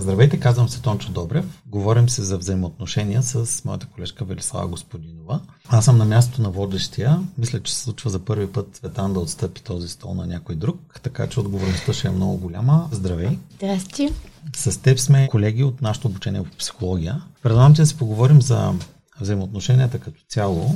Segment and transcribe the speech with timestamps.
[0.00, 1.62] Здравейте, казвам се Тончо Добрев.
[1.66, 5.40] Говорим се за взаимоотношения с моята колежка Велислава Господинова.
[5.68, 7.20] Аз съм на място на водещия.
[7.38, 11.00] Мисля, че се случва за първи път Светан да отстъпи този стол на някой друг,
[11.02, 12.88] така че отговорността ще е много голяма.
[12.92, 13.38] Здравей!
[13.54, 14.12] Здрасти!
[14.56, 17.22] С теб сме колеги от нашето обучение в психология.
[17.42, 18.72] Предлагам, че да си поговорим за
[19.20, 20.74] взаимоотношенията като цяло,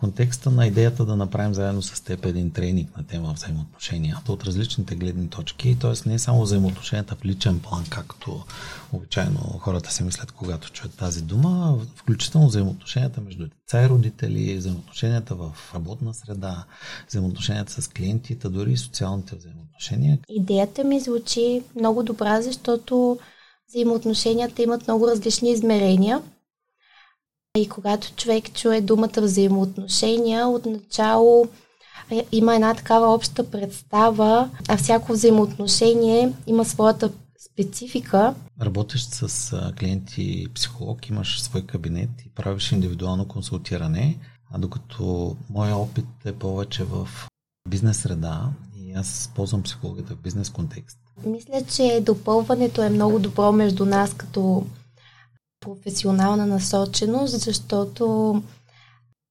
[0.00, 4.94] контекста на идеята да направим заедно с теб един тренинг на тема взаимоотношенията от различните
[4.94, 6.08] гледни точки, т.е.
[6.08, 8.44] не е само взаимоотношенията в личен план, както
[8.92, 15.34] обичайно хората си мислят, когато чуят тази дума, включително взаимоотношенията между деца и родители, взаимоотношенията
[15.34, 16.64] в работна среда,
[17.08, 20.18] взаимоотношенията с клиентите, дори и социалните взаимоотношения.
[20.28, 23.18] Идеята ми звучи много добра, защото
[23.68, 26.22] взаимоотношенията имат много различни измерения–
[27.56, 31.48] и когато човек чуе думата взаимоотношения, отначало
[32.32, 37.12] има една такава обща представа, а всяко взаимоотношение има своята
[37.52, 38.34] специфика.
[38.62, 44.18] Работиш с клиенти психолог, имаш свой кабинет и правиш индивидуално консултиране,
[44.52, 47.08] а докато моя опит е повече в
[47.68, 50.98] бизнес среда и аз ползвам психологията в бизнес контекст.
[51.26, 54.66] Мисля, че допълването е много добро между нас като
[55.60, 58.42] професионална насоченост, защото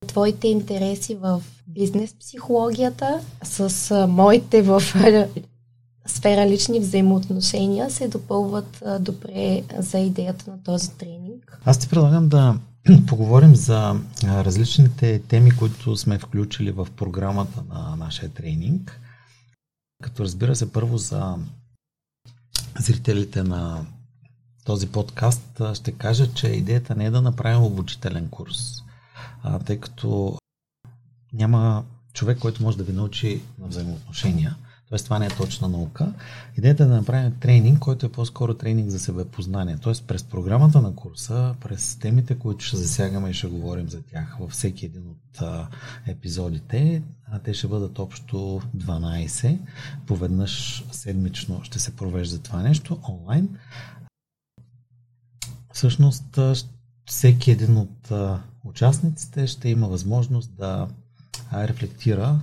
[0.07, 4.81] твоите интереси в бизнес психологията с моите в
[6.05, 11.59] сфера лични взаимоотношения се допълват добре за идеята на този тренинг.
[11.65, 12.55] Аз ти предлагам да
[13.07, 19.01] поговорим за различните теми, които сме включили в програмата на нашия тренинг.
[20.03, 21.35] Като разбира се, първо за
[22.79, 23.85] зрителите на
[24.69, 28.83] този подкаст ще кажа, че идеята не е да направим обучителен курс,
[29.43, 30.37] а, тъй като
[31.33, 34.55] няма човек, който може да ви научи на взаимоотношения.
[34.89, 36.13] Тоест, това не е точна наука.
[36.57, 39.77] Идеята е да направим тренинг, който е по-скоро тренинг за себепознание.
[39.81, 44.37] Тоест, през програмата на курса, през темите, които ще засягаме и ще говорим за тях
[44.39, 45.67] във всеки един от а,
[46.07, 49.59] епизодите, а те ще бъдат общо 12.
[50.07, 53.49] Поведнъж седмично ще се провежда това нещо онлайн.
[55.73, 56.39] Всъщност,
[57.05, 58.11] всеки един от
[58.63, 60.87] участниците ще има възможност да
[61.53, 62.39] рефлектира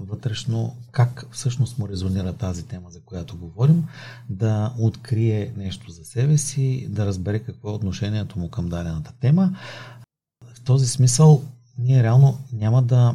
[0.00, 3.84] вътрешно как всъщност му резонира тази тема, за която говорим,
[4.28, 9.56] да открие нещо за себе си, да разбере какво е отношението му към дадената тема.
[10.54, 11.42] В този смисъл
[11.78, 13.14] ние реално няма да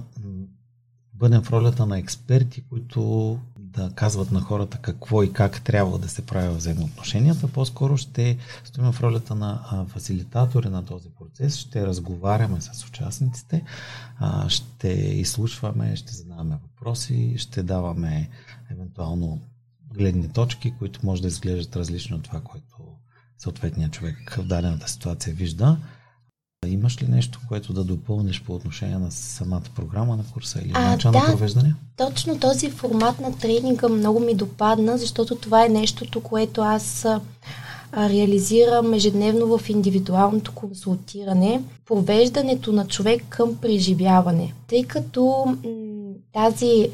[1.13, 3.39] бъдем в ролята на експерти, които
[3.75, 8.91] да казват на хората какво и как трябва да се прави взаимоотношенията, по-скоро ще стоим
[8.91, 13.63] в ролята на фасилитатори на този процес, ще разговаряме с участниците,
[14.47, 18.30] ще изслушваме, ще задаваме въпроси, ще даваме
[18.72, 19.41] евентуално
[19.94, 22.75] гледни точки, които може да изглеждат различно от това, което
[23.38, 25.78] съответният човек в дадената ситуация вижда.
[26.67, 31.11] Имаш ли нещо, което да допълниш по отношение на самата програма на курса или начин
[31.11, 31.75] да, на провеждане?
[31.97, 37.21] Точно този формат на тренинга много ми допадна, защото това е нещото, което аз а,
[37.95, 41.61] реализирам ежедневно в индивидуалното консултиране.
[41.85, 44.53] Провеждането на човек към преживяване.
[44.67, 45.55] Тъй като м-
[46.33, 46.89] тази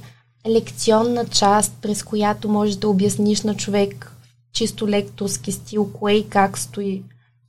[0.48, 4.16] лекционна част, през която можеш да обясниш на човек
[4.54, 7.04] чисто лекторски стил, кое и как стои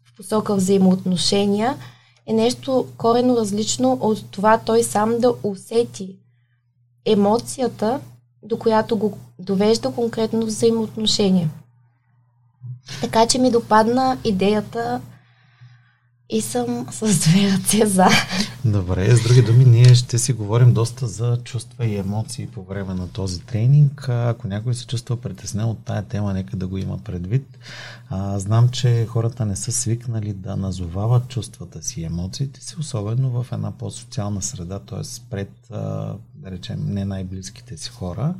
[0.04, 1.76] в посока взаимоотношения–
[2.26, 6.16] е нещо корено различно от това той сам да усети
[7.04, 8.00] емоцията,
[8.42, 11.48] до която го довежда конкретно взаимоотношение.
[13.00, 15.00] Така че ми допадна идеята
[16.32, 18.06] и съм с две ръце за.
[18.64, 22.94] Добре, с други думи, ние ще си говорим доста за чувства и емоции по време
[22.94, 24.08] на този тренинг.
[24.08, 27.58] Ако някой се чувства притеснен от тая тема, нека да го има предвид.
[28.10, 33.42] А, знам, че хората не са свикнали да назовават чувствата си и емоциите си, особено
[33.42, 35.30] в една по-социална среда, т.е.
[35.30, 36.16] пред, да
[36.46, 38.34] речем, не най-близките си хора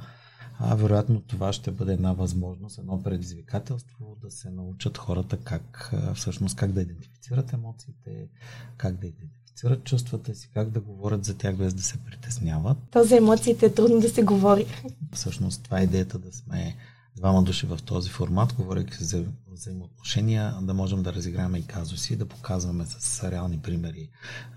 [0.65, 6.57] а вероятно това ще бъде една възможност, едно предизвикателство да се научат хората как всъщност
[6.57, 8.29] как да идентифицират емоциите,
[8.77, 12.79] как да идентифицират чувствата си, как да говорят за тях без да се притесняват.
[12.91, 14.67] То за емоциите е трудно да се говори.
[15.13, 16.77] Всъщност това е идеята да сме
[17.17, 22.27] двама души в този формат, говорейки за взаимоотношения, да можем да разиграваме и казуси, да
[22.27, 24.09] показваме с реални примери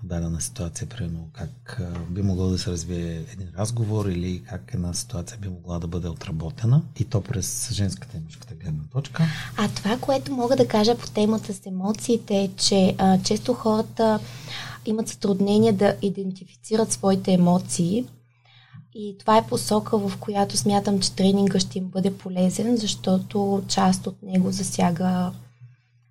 [0.02, 5.38] дадена ситуация, примерно как би могло да се развие един разговор или как една ситуация
[5.38, 9.24] би могла да бъде отработена и то през женската и мъжката гледна точка.
[9.56, 14.20] А това, което мога да кажа по темата с емоциите е, че а, често хората
[14.86, 18.04] имат затруднение да идентифицират своите емоции
[18.98, 24.06] и това е посока, в която смятам, че тренинга ще им бъде полезен, защото част
[24.06, 25.32] от него засяга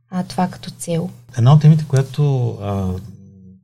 [0.10, 1.10] а, това като цел.
[1.38, 2.94] Една от темите, която а,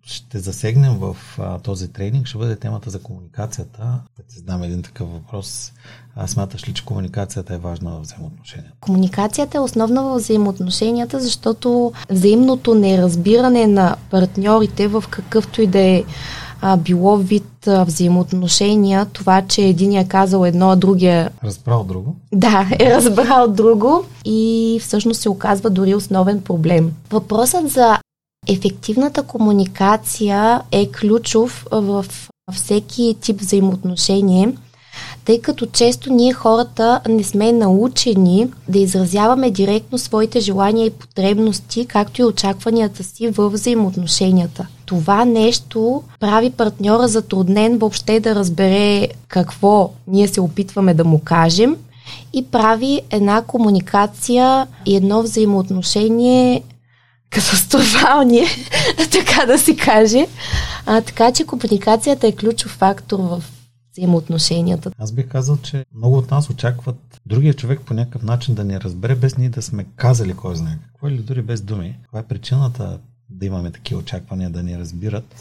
[0.04, 4.00] ще засегнем в а, този тренинг, ще бъде темата за комуникацията.
[4.18, 5.72] Да ти задам един такъв въпрос.
[6.16, 8.74] А, смяташ ли, че комуникацията е важна в взаимоотношенията?
[8.80, 16.04] Комуникацията е основна в взаимоотношенията, защото взаимното неразбиране на партньорите в какъвто и да е
[16.62, 21.32] а, било вид а, взаимоотношения, това, че един е казал едно, а другия...
[21.44, 22.16] Разбрал друго?
[22.32, 26.92] Да, е разбрал друго и всъщност се оказва дори основен проблем.
[27.12, 27.98] Въпросът за
[28.48, 32.06] ефективната комуникация е ключов в
[32.54, 34.54] всеки тип взаимоотношение–
[35.26, 41.86] тъй като често ние хората не сме научени да изразяваме директно своите желания и потребности,
[41.86, 44.68] както и очакванията си в взаимоотношенията.
[44.86, 51.78] Това нещо прави партньора затруднен въобще да разбере какво ние се опитваме да му кажем
[52.34, 56.64] и прави една комуникация и едно взаимоотношение
[57.30, 58.46] катастрофални,
[59.12, 60.28] така да се каже.
[60.86, 63.44] А, така че комуникацията е ключов фактор в
[63.92, 64.92] взаимоотношенията.
[64.98, 68.82] Аз бих казал, че много от нас очакват другия човек по някакъв начин да ни
[68.82, 71.98] разбере, без ние да сме казали кой знае какво или дори без думи.
[72.08, 73.00] Това е причината
[73.30, 75.36] да имаме такива очаквания да ни разбират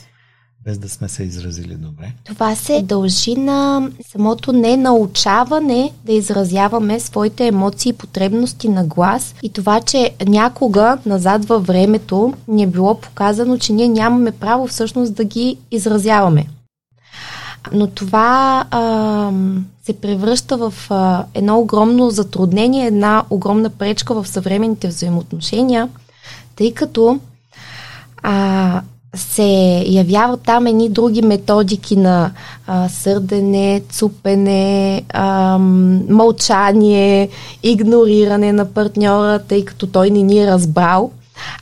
[0.64, 2.12] без да сме се изразили добре?
[2.25, 9.35] Това се дължи на самото не научаване да изразяваме своите емоции и потребности на глас
[9.43, 14.67] и това, че някога назад във времето ни е било показано, че ние нямаме право
[14.67, 16.47] всъщност да ги изразяваме.
[17.72, 19.30] Но това а,
[19.84, 25.88] се превръща в а, едно огромно затруднение, една огромна пречка в съвременните взаимоотношения,
[26.56, 27.20] тъй като
[28.22, 28.82] а,
[29.14, 32.30] се явяват там едни други методики на
[32.66, 35.58] а, сърдене, цупене, а,
[36.08, 37.28] мълчание,
[37.62, 41.10] игнориране на партньора, тъй като той не ни е разбрал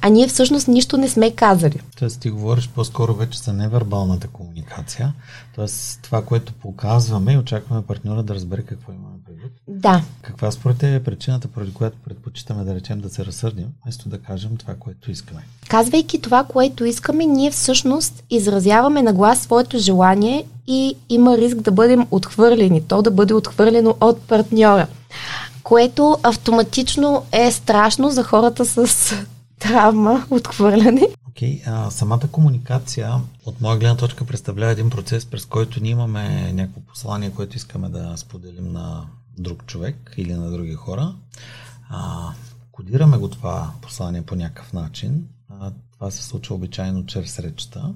[0.02, 1.80] а ние всъщност нищо не сме казали.
[1.98, 5.12] Тоест ти говориш по-скоро вече за невербалната комуникация,
[5.56, 5.66] т.е.
[6.02, 9.52] това, което показваме и очакваме партньора да разбере какво имаме предвид.
[9.68, 10.02] Да.
[10.22, 14.56] Каква според е причината, поради която предпочитаме да речем да се разсърдим, вместо да кажем
[14.56, 15.40] това, което искаме?
[15.68, 21.72] Казвайки това, което искаме, ние всъщност изразяваме на глас своето желание и има риск да
[21.72, 24.86] бъдем отхвърлени, то да бъде отхвърлено от партньора
[25.62, 29.14] което автоматично е страшно за хората с
[29.58, 31.08] травма, отхвърляне.
[31.28, 33.14] Окей, okay, самата комуникация
[33.46, 37.88] от моя гледна точка представлява един процес, през който ние имаме някакво послание, което искаме
[37.88, 39.04] да споделим на
[39.38, 41.14] друг човек или на други хора.
[41.90, 42.32] А,
[42.72, 45.28] кодираме го това послание по някакъв начин.
[45.48, 47.92] А, това се случва обичайно чрез речта.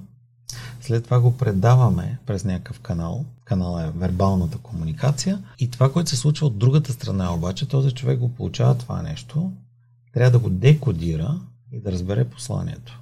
[0.81, 3.25] След това го предаваме през някакъв канал.
[3.45, 5.43] Канал е вербалната комуникация.
[5.59, 9.51] И това, което се случва от другата страна обаче, този човек го получава това нещо,
[10.13, 11.39] трябва да го декодира
[11.73, 12.99] и да разбере посланието.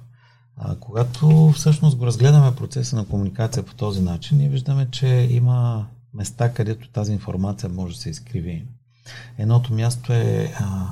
[0.56, 5.86] А, когато всъщност го разгледаме процеса на комуникация по този начин, ние виждаме, че има
[6.14, 8.66] места, където тази информация може да се изкриви.
[9.38, 10.86] Едното място е а,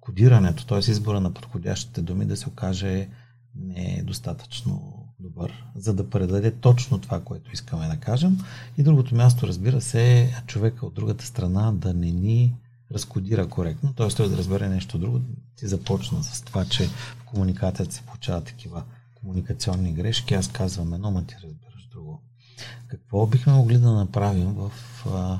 [0.00, 0.78] кодирането, т.е.
[0.78, 3.08] избора на подходящите думи да се окаже
[3.54, 8.38] не е достатъчно добър, за да предаде точно това, което искаме да кажем.
[8.78, 12.54] И другото място, разбира се, е човека от другата страна да не ни
[12.94, 14.08] разкодира коректно, т.е.
[14.08, 15.20] той да разбере нещо друго,
[15.56, 18.82] ти започна с това, че в комуникацията се получават такива
[19.14, 22.20] комуникационни грешки, аз казвам едно, ма ти разбираш друго.
[22.88, 24.72] Какво бихме могли да направим в
[25.06, 25.38] а,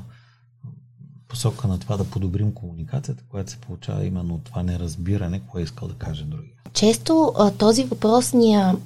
[1.27, 5.63] посока на това да подобрим комуникацията, която се получава именно от това неразбиране, кое е
[5.63, 6.53] искал да каже другия?
[6.73, 8.77] Често а, този въпросния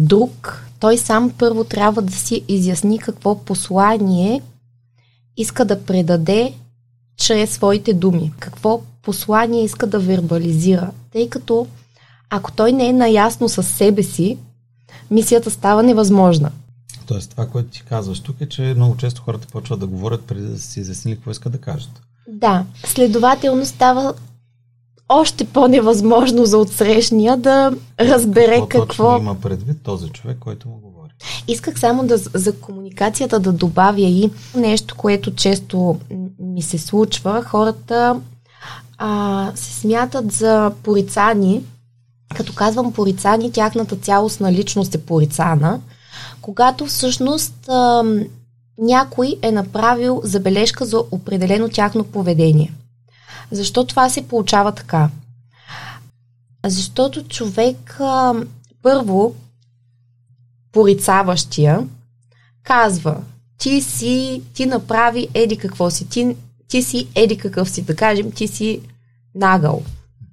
[0.00, 4.42] друг, той сам първо трябва да си изясни какво послание
[5.36, 6.54] иска да предаде
[7.16, 8.32] чрез своите думи.
[8.38, 10.90] Какво послание иска да вербализира.
[11.12, 11.66] Тъй като
[12.30, 14.38] ако той не е наясно с себе си,
[15.10, 16.50] мисията става невъзможна.
[17.06, 20.46] Тоест, това, което ти казваш тук е, че много често хората почват да говорят преди
[20.46, 21.90] да си изяснили какво искат да кажат.
[22.28, 24.14] Да, следователно става
[25.08, 28.80] още по-невъзможно за отсрещния да разбере какво...
[28.80, 29.18] какво...
[29.18, 30.91] има предвид този човек, който му говори.
[31.48, 35.98] Исках само да, за комуникацията да добавя и нещо, което често
[36.38, 37.42] ми се случва.
[37.42, 38.20] Хората
[38.98, 41.62] а, се смятат за порицани.
[42.36, 45.80] Като казвам порицани, тяхната цялостна личност е порицана,
[46.40, 48.04] когато всъщност а,
[48.78, 52.72] някой е направил забележка за определено тяхно поведение.
[53.50, 55.10] Защо това се получава така?
[56.66, 58.34] Защото човек а,
[58.82, 59.34] първо
[60.72, 61.86] порицаващия
[62.62, 63.16] казва,
[63.58, 66.36] ти си, ти направи еди какво си, ти,
[66.68, 68.80] ти си еди какъв си, да кажем, ти си
[69.34, 69.82] нагъл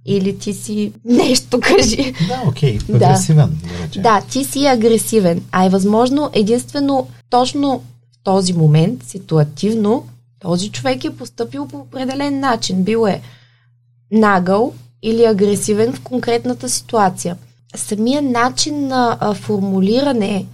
[0.06, 2.14] или ти си нещо, кажи.
[2.28, 2.96] Да, окей, okay.
[2.96, 3.60] агресивен.
[3.94, 4.02] Да.
[4.02, 5.44] да, ти си агресивен.
[5.52, 10.08] А е възможно единствено точно в този момент, ситуативно,
[10.40, 12.84] този човек е поступил по определен начин.
[12.84, 13.22] Бил е
[14.12, 17.38] нагъл или агресивен в конкретната ситуация.
[17.76, 20.46] Самия начин на а, формулиране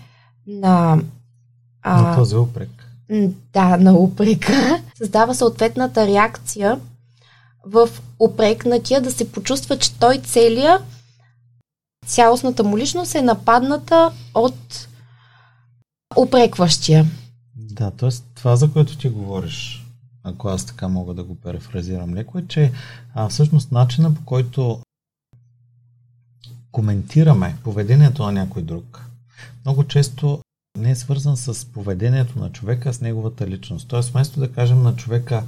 [0.47, 1.01] на...
[1.81, 2.69] А, на този упрек.
[3.53, 4.83] Да, на упрека.
[4.97, 6.79] Създава съответната реакция
[7.65, 10.79] в упрекнатия да се почувства, че той целия
[12.05, 14.87] цялостната му личност е нападната от
[16.17, 17.05] упрекващия.
[17.55, 18.09] Да, т.е.
[18.35, 19.85] това, за което ти говориш,
[20.23, 22.71] ако аз така мога да го перефразирам леко, е, че
[23.13, 24.79] а, всъщност начина по който
[26.75, 29.09] коментираме поведението на някой друг,
[29.65, 30.39] много често
[30.77, 33.87] не е свързан с поведението на човека, с неговата личност.
[33.87, 35.43] Тоест, вместо да кажем на човека,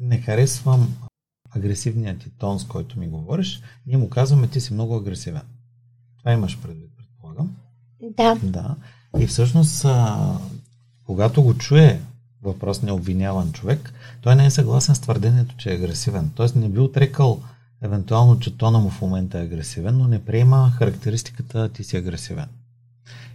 [0.00, 0.94] не харесвам
[1.50, 5.42] агресивният ти тон, с който ми говориш, ние му казваме, ти си много агресивен.
[6.18, 7.56] Това имаш предвид, предполагам.
[8.16, 8.38] Да.
[8.42, 8.76] Да.
[9.18, 10.38] И всъщност, а,
[11.06, 12.00] когато го чуе
[12.42, 16.30] въпросния обвиняван човек, той не е съгласен с твърдението, че е агресивен.
[16.34, 17.42] Тоест не би отрекал
[17.82, 22.48] евентуално, че тона му в момента е агресивен, но не приема характеристиката ти си агресивен.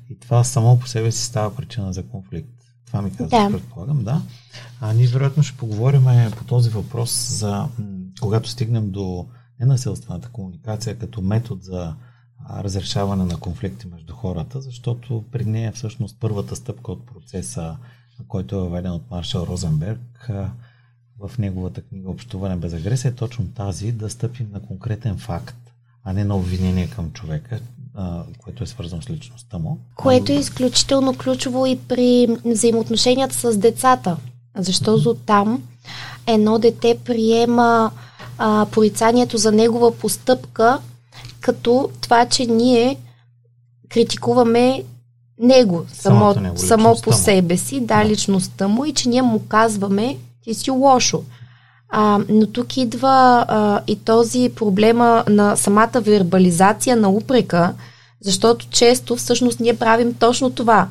[0.10, 2.50] И това само по себе си става причина за конфликт.
[2.86, 3.50] Това ми казва, да.
[3.52, 4.22] предполагам, да.
[4.82, 6.06] А ние вероятно ще поговорим
[6.38, 7.68] по този въпрос за
[8.20, 9.28] когато стигнем до
[9.60, 11.96] ненасилствената комуникация като метод за
[12.50, 17.78] разрешаване на конфликти между хората, защото при нея всъщност първата стъпка от процеса,
[18.28, 20.30] който е въведен от Маршал Розенберг
[21.20, 25.58] в неговата книга Общуване без агресия, е точно тази да стъпим на конкретен факт,
[26.04, 27.60] а не на обвинение към човека,
[28.38, 29.80] което е свързано с личността му.
[29.96, 34.18] Което е изключително ключово и при взаимоотношенията с децата,
[34.58, 35.64] защото там
[36.28, 37.92] едно дете приема
[38.38, 40.80] а, порицанието за негова постъпка
[41.40, 42.98] като това, че ние
[43.90, 44.84] критикуваме
[45.40, 50.18] него, само, него, само по себе си, да, личността му и че ние му казваме,
[50.48, 51.24] ти си лошо.
[51.90, 57.74] А, но тук идва а, и този проблема на самата вербализация на упрека,
[58.22, 60.88] защото често всъщност ние правим точно това.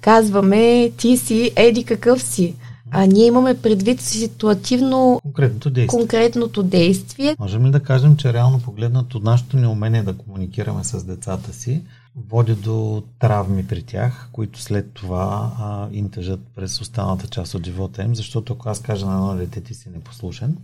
[0.00, 2.54] Казваме, ти си еди какъв си.
[2.90, 5.98] А ние имаме предвид ситуативно конкретното действие.
[5.98, 7.36] конкретното действие.
[7.38, 11.82] Можем ли да кажем, че реално погледнато нашето неумение да комуникираме с децата си
[12.16, 16.10] води до травми при тях, които след това а, им
[16.54, 19.88] през останалата част от живота им, защото ако аз кажа на едно дете ти си
[19.88, 20.56] непослушен,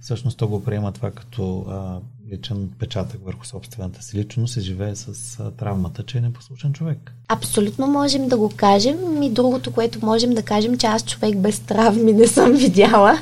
[0.00, 1.98] всъщност то го приема това като а,
[2.32, 7.12] личен отпечатък върху собствената си личност и живее с а, травмата, че е непослушен човек.
[7.28, 9.22] Абсолютно можем да го кажем.
[9.22, 13.18] И другото, което можем да кажем, че аз човек без травми не съм видяла.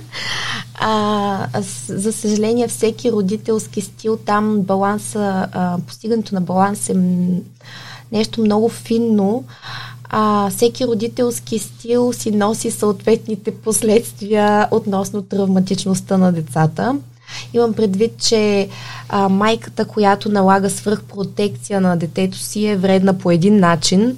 [0.75, 6.95] А, за съжаление, всеки родителски стил, там баланса, а, постигането на баланс е
[8.13, 9.45] нещо много финно
[10.11, 16.97] а, всеки родителски стил си носи съответните последствия относно травматичността на децата.
[17.53, 18.69] Имам предвид, че
[19.09, 24.17] а, майката, която налага свръхпротекция на детето си е вредна по един начин,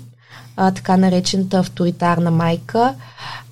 [0.57, 2.95] а, така наречената авторитарна майка.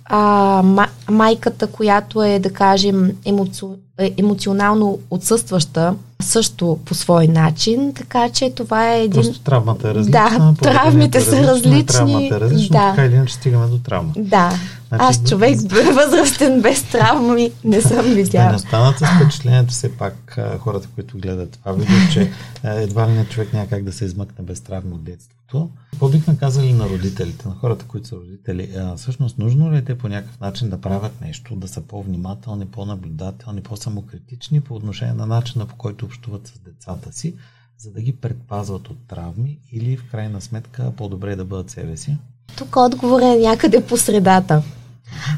[0.05, 3.65] А, майката, която е, да кажем, емоци...
[3.99, 9.23] Е, емоционално отсъстваща, също по свой начин, така че това е един...
[9.23, 10.31] Просто травмата е различна.
[10.31, 11.87] Да, травмите са различни.
[11.87, 12.91] Травмата е различна, да.
[12.91, 14.13] така или иначе стигаме до травма.
[14.17, 14.59] Да.
[14.89, 15.59] Значи, Аз човек
[15.95, 18.51] възрастен без травми не съм видял.
[18.51, 22.33] Не останат с впечатлението все пак хората, които гледат това видео, че
[22.65, 25.71] едва ли не човек няма как да се измъкне без травма от детството.
[25.91, 28.71] Какво бихме казали на родителите, на хората, които са родители?
[28.97, 33.61] Всъщност, нужно ли е те по някакъв начин да правят нещо, да са по-внимателни, по-наблюдателни,
[33.61, 37.35] по-самокритични по отношение на начина по който общуват с децата си,
[37.79, 42.17] за да ги предпазват от травми или в крайна сметка по-добре да бъдат себе си?
[42.57, 44.63] Тук отговор е някъде по средата.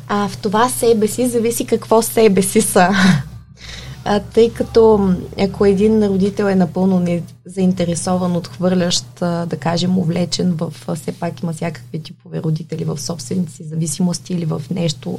[0.09, 2.89] А в това себе си зависи какво себе си са.
[4.05, 10.73] А, тъй като ако един родител е напълно не заинтересован, отхвърлящ, да кажем, увлечен в,
[10.95, 15.19] все пак има всякакви типове родители в собствените си зависимости или в нещо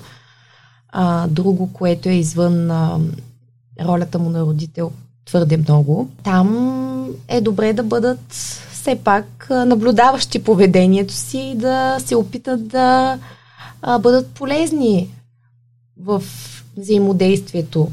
[0.90, 3.00] а, друго, което е извън а,
[3.82, 4.92] ролята му на родител
[5.26, 6.10] твърде много.
[6.24, 8.34] Там е добре да бъдат
[8.72, 13.20] все пак наблюдаващи поведението си и да се опитат да
[13.82, 15.10] а, бъдат полезни
[16.00, 16.24] в
[16.78, 17.92] взаимодействието,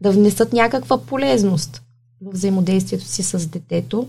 [0.00, 1.82] да внесат някаква полезност
[2.22, 4.08] в взаимодействието си с детето.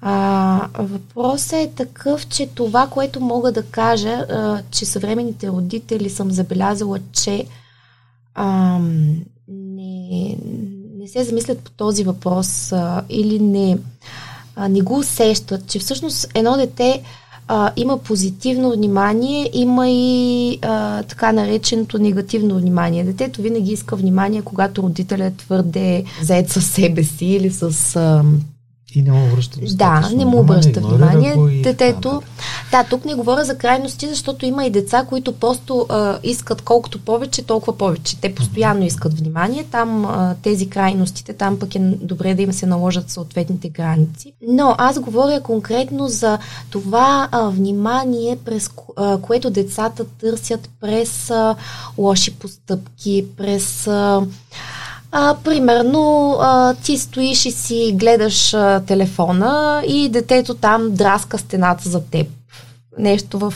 [0.00, 6.30] А, въпросът е такъв, че това, което мога да кажа, а, че съвременните родители съм
[6.30, 7.46] забелязала, че
[8.34, 8.78] а,
[9.48, 10.36] не,
[11.08, 13.78] не се замислят по този въпрос а, или не,
[14.56, 17.02] а, не го усещат, че всъщност едно дете
[17.48, 23.04] а, има позитивно внимание, има и а, така нареченото негативно внимание.
[23.04, 28.24] Детето винаги иска внимание, когато родителят е твърде заед със себе си или с а,
[28.94, 31.62] и не му обръща Да, не му обръща внимание.
[31.62, 32.22] Детето.
[32.70, 36.98] Да, тук не говоря за крайности, защото има и деца, които просто а, искат колкото
[36.98, 38.20] повече, толкова повече.
[38.20, 39.64] Те постоянно искат внимание.
[39.70, 44.32] Там а, тези крайностите, там пък е добре да им се наложат съответните граници.
[44.48, 46.38] Но аз говоря конкретно за
[46.70, 51.56] това а, внимание, през а, което децата търсят през а,
[51.98, 53.86] лоши постъпки, през.
[53.86, 54.22] А,
[55.12, 61.88] а, примерно, а, ти стоиш и си гледаш а, телефона и детето там драска стената
[61.88, 62.26] за теб.
[62.98, 63.54] Нещо в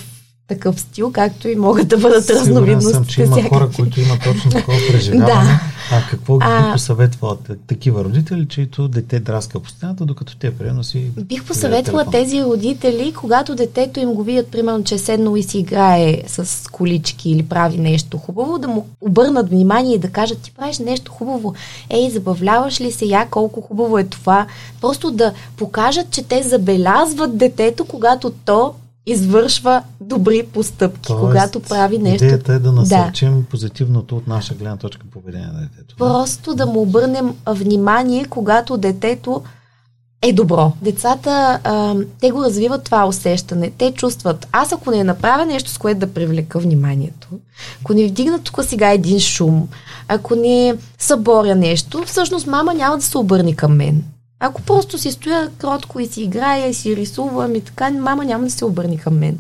[0.48, 2.92] такъв стил, както и могат да бъдат разновидности.
[2.92, 3.58] съм, че има всякакви.
[3.58, 5.26] хора, които имат точно такова преживяване.
[5.26, 5.60] да.
[5.92, 10.84] А какво ги а, посъветват такива родители, чието дете драска по стената, докато те примерно
[10.84, 11.10] си...
[11.20, 15.58] Бих посъветвала тези родители, когато детето им го видят, примерно, че е седнало и си
[15.58, 20.50] играе с колички или прави нещо хубаво, да му обърнат внимание и да кажат, ти
[20.50, 21.54] правиш нещо хубаво.
[21.90, 24.46] Ей, забавляваш ли се я, колко хубаво е това.
[24.80, 28.74] Просто да покажат, че те забелязват детето, когато то
[29.06, 32.24] извършва добри постъпки, Тоест, когато прави нещо.
[32.24, 33.46] Идеята е да насърчим да.
[33.46, 35.96] позитивното от наша гледна точка поведение на детето.
[35.98, 39.42] Просто да му обърнем внимание, когато детето
[40.22, 40.72] е добро.
[40.82, 43.70] Децата, а, те го развиват това усещане.
[43.78, 47.28] Те чувстват, аз ако не направя нещо, с което да привлека вниманието,
[47.80, 49.68] ако не вдигна тук сега един шум,
[50.08, 54.04] ако не съборя нещо, всъщност мама няма да се обърне към мен.
[54.44, 58.44] Ако просто си стоя кротко и си играя и си рисувам и така, мама няма
[58.44, 59.38] да се обърне към мен.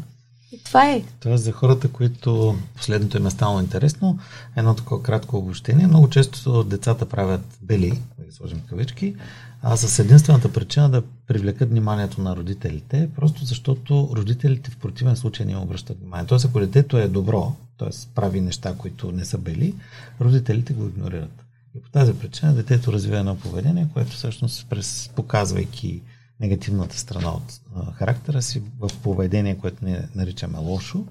[0.52, 1.02] И това е.
[1.20, 4.18] Това за хората, които последното им е стало интересно.
[4.56, 5.86] Едно такова кратко обобщение.
[5.86, 9.14] Много често децата правят бели, да ги сложим кавички,
[9.62, 15.46] а с единствената причина да привлекат вниманието на родителите, просто защото родителите в противен случай
[15.46, 16.26] не обръщат внимание.
[16.26, 17.88] Тоест, ако детето е добро, т.е.
[18.14, 19.74] прави неща, които не са бели,
[20.20, 21.41] родителите го игнорират.
[21.76, 26.02] И по тази причина детето развива едно поведение, което всъщност през, показвайки
[26.40, 31.06] негативната страна от а, характера си в поведение, което ние наричаме лошо,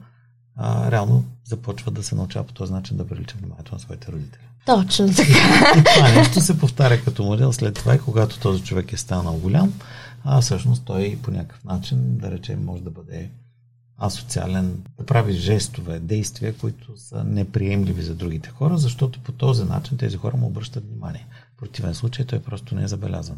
[0.55, 4.41] а, реално започва да се научава по този начин да привлича вниманието на своите родители.
[4.65, 5.79] Точно така.
[5.79, 9.73] И това нещо се повтаря като модел след това, когато този човек е станал голям,
[10.23, 13.29] а всъщност той по някакъв начин, да речем, може да бъде
[14.01, 19.97] асоциален, да прави жестове, действия, които са неприемливи за другите хора, защото по този начин
[19.97, 21.27] тези хора му обръщат внимание.
[21.55, 23.37] В противен случай той просто не е забелязан.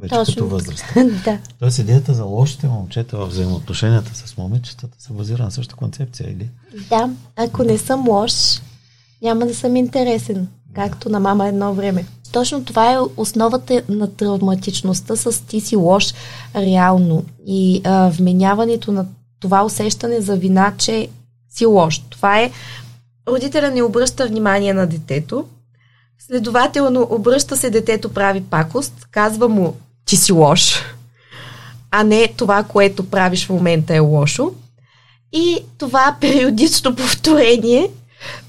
[0.00, 0.34] Вече Точно.
[0.34, 0.84] като възраст.
[1.24, 1.38] да.
[1.58, 6.48] Тоест идеята за лошите момчета в взаимоотношенията с момичетата се базира на същата концепция, или?
[6.88, 8.32] Да, ако не съм лош,
[9.22, 12.06] няма да съм интересен, както на мама едно време.
[12.32, 16.14] Точно това е основата на травматичността с ти си лош
[16.56, 19.06] реално и а, вменяването на
[19.40, 21.08] това усещане за вина, че
[21.50, 21.98] си лош.
[22.10, 22.50] Това е
[23.28, 25.44] родителя не обръща внимание на детето,
[26.18, 30.82] следователно обръща се детето прави пакост, казва му ти си лош,
[31.90, 34.52] а не това, което правиш в момента е лошо.
[35.32, 37.90] И това периодично повторение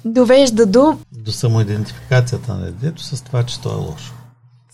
[0.06, 0.98] довежда до...
[1.12, 4.14] До самоидентификацията на детето с това, че то е лошо.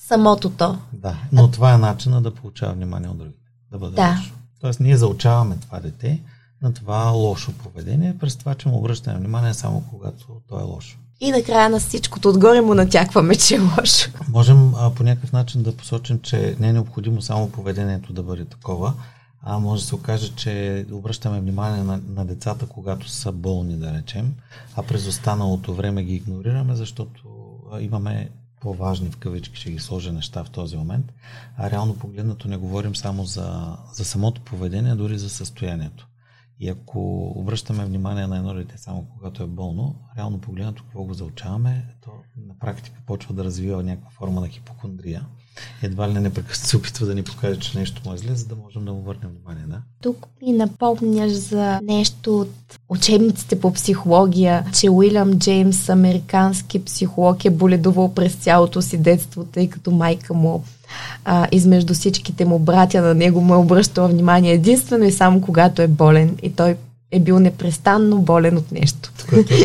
[0.08, 0.78] Самото то.
[0.94, 3.40] Да, но това е начина да получава внимание от другите.
[3.72, 4.08] Да бъде да.
[4.08, 4.34] лошо.
[4.62, 6.22] Тоест ние заучаваме това дете
[6.62, 10.98] на това лошо поведение, през това, че му обръщаме внимание само когато то е лошо.
[11.20, 14.10] И накрая на всичкото отгоре му натякваме, че е лошо.
[14.30, 18.46] Можем а, по някакъв начин да посочим, че не е необходимо само поведението да бъде
[18.46, 18.94] такова,
[19.42, 23.94] а може да се окаже, че обръщаме внимание на, на децата, когато са болни, да
[23.94, 24.34] речем,
[24.76, 27.22] а през останалото време ги игнорираме, защото
[27.72, 28.30] а, имаме
[28.66, 31.14] по-важни в кавички, ще ги сложа неща в този момент,
[31.58, 36.08] а реално погледнато не говорим само за, за самото поведение, дори за състоянието.
[36.60, 41.14] И ако обръщаме внимание на едно дете само когато е болно, реално погледнато какво го
[41.14, 42.12] заучаваме, то
[42.48, 45.26] на практика почва да развива някаква форма на хипохондрия
[45.84, 48.46] едва ли не непрекъснато се опитва да ни покаже, че нещо му е зле, за
[48.46, 49.78] да можем да му върнем внимание, да?
[50.02, 57.50] Тук ми напомняш за нещо от учебниците по психология, че Уилям Джеймс, американски психолог, е
[57.50, 60.64] боледувал през цялото си детство, тъй като майка му
[61.26, 65.82] а, измежду всичките му братя на него му е обръщала внимание единствено и само когато
[65.82, 66.76] е болен и той
[67.12, 69.12] е бил непрестанно болен от нещо.
[69.30, 69.58] Което е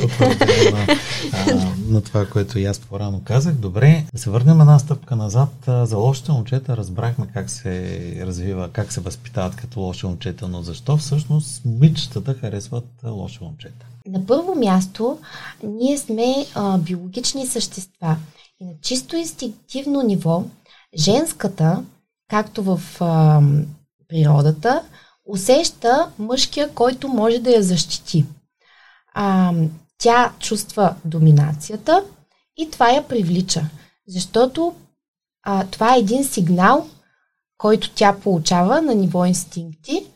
[0.71, 0.87] на,
[1.33, 3.55] а, на това, което и аз по-рано казах.
[3.55, 5.53] Добре, да се върнем една стъпка назад.
[5.67, 10.97] За лошите момчета разбрахме как се развива, как се възпитават като лоши момчета, но защо
[10.97, 13.87] всъщност момичетата харесват лоши момчета?
[14.07, 15.19] На първо място,
[15.63, 18.17] ние сме а, биологични същества.
[18.61, 20.45] И на чисто инстинктивно ниво,
[20.99, 21.85] женската,
[22.31, 23.43] както в а,
[24.09, 24.83] природата,
[25.31, 28.25] усеща мъжкия, който може да я защити.
[29.15, 29.53] А,
[29.99, 32.05] тя чувства доминацията
[32.57, 33.65] и това я привлича.
[34.09, 34.75] Защото
[35.43, 36.87] а, това е един сигнал,
[37.59, 40.07] който тя получава на ниво инстинкти,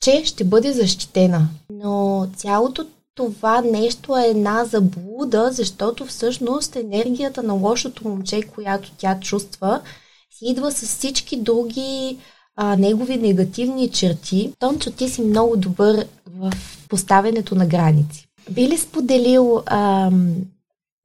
[0.00, 1.48] че ще бъде защитена.
[1.70, 9.20] Но цялото това нещо е една заблуда, защото всъщност енергията на лошото момче, която тя
[9.20, 9.80] чувства,
[10.30, 12.18] си идва с всички други
[12.56, 14.52] а, негови негативни черти.
[14.58, 16.52] Тончо, ти си много добър в
[16.88, 18.26] поставянето на граници.
[18.50, 20.34] Би ли споделил ам,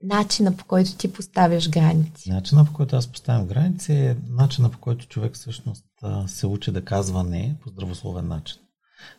[0.03, 2.31] начина по който ти поставяш граници?
[2.31, 5.85] Начина по който аз поставям граници е начина по който човек всъщност
[6.27, 8.57] се учи да казва не по здравословен начин.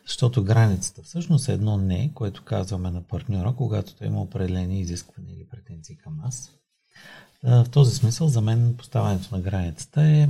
[0.06, 5.34] Защото границата всъщност е едно не, което казваме на партньора, когато той има определени изисквания
[5.36, 6.50] или претенции към нас.
[7.44, 10.28] В този смисъл за мен поставянето на границата е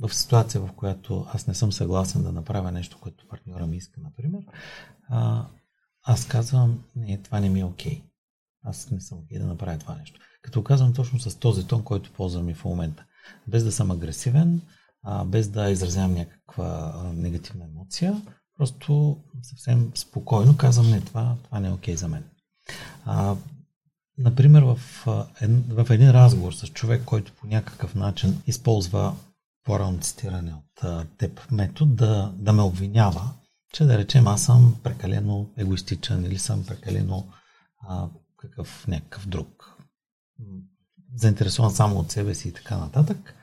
[0.00, 4.00] в ситуация, в която аз не съм съгласен да направя нещо, което партньора ми иска,
[4.00, 4.40] например,
[5.08, 5.46] а,
[6.02, 7.92] аз казвам, не, това не ми е окей.
[7.92, 8.02] Okay.
[8.62, 10.20] Аз не съм окей okay да направя това нещо.
[10.42, 13.04] Като казвам точно с този тон, който ползвам и в момента.
[13.48, 14.60] Без да съм агресивен,
[15.02, 18.22] а, без да изразявам някаква а, негативна емоция,
[18.56, 22.24] просто съвсем спокойно казвам, не, това, това не е окей okay за мен.
[23.04, 23.36] А,
[24.18, 24.76] например, в,
[25.68, 29.14] в един разговор с човек, който по някакъв начин използва
[29.64, 33.30] по-рано цитиране от теб метод да, да ме обвинява,
[33.72, 37.28] че да речем аз съм прекалено егоистичен или съм прекалено
[37.88, 39.76] а, какъв някакъв друг.
[41.14, 43.34] Заинтересован само от себе си и така нататък.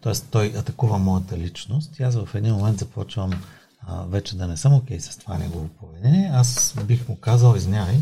[0.00, 3.32] Тоест той атакува моята личност и аз в един момент започвам
[3.80, 6.30] а, вече да не съм окей okay с това негово поведение.
[6.34, 7.96] Аз бих му казал, извинявай,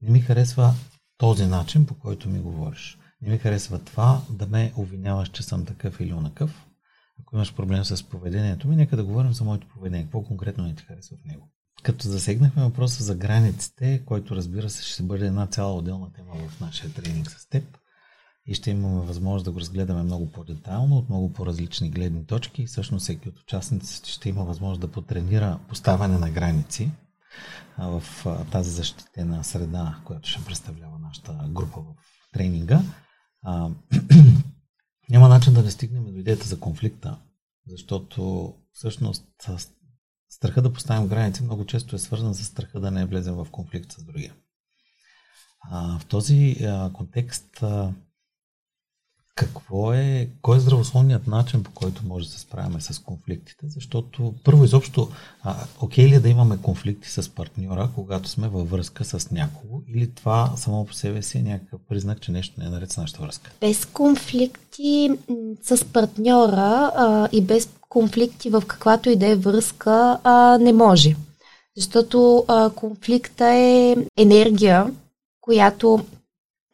[0.00, 0.74] не ми харесва
[1.18, 2.98] този начин, по който ми говориш.
[3.22, 6.66] Не ми харесва това да ме обвиняваш, че съм такъв или онакъв.
[7.20, 10.04] Ако имаш проблем с поведението ми, нека да говорим за моето поведение.
[10.04, 11.50] Какво конкретно не ти харесва в него?
[11.82, 16.60] Като засегнахме въпроса за границите, който разбира се ще бъде една цяла отделна тема в
[16.60, 17.78] нашия тренинг с теб,
[18.46, 22.66] и ще имаме възможност да го разгледаме много по-детайлно, от много по-различни гледни точки.
[22.66, 26.90] Всъщност всеки от участниците ще има възможност да потренира поставяне на граници
[27.78, 28.02] в
[28.52, 31.94] тази защитена среда, която ще представлява нашата група в
[32.32, 32.82] тренинга.
[35.10, 37.18] няма начин да не стигнем до идеята за конфликта,
[37.66, 39.48] защото всъщност
[40.28, 43.92] страха да поставим граници много често е свързан с страха да не влезем в конфликт
[43.92, 44.34] с другия.
[45.70, 46.56] в този
[46.92, 47.64] контекст
[49.38, 54.34] какво е, кой е здравословният начин, по който може да се справяме с конфликтите, защото
[54.44, 55.08] първо изобщо,
[55.42, 59.82] а, окей ли е да имаме конфликти с партньора, когато сме във връзка с някого,
[59.88, 62.96] или това само по себе си е някакъв признак, че нещо не е наред с
[62.96, 63.50] нашата връзка?
[63.60, 65.10] Без конфликти
[65.62, 71.16] с партньора а, и без конфликти в каквато и да е връзка а, не може.
[71.76, 74.86] Защото а, конфликта е енергия,
[75.40, 76.04] която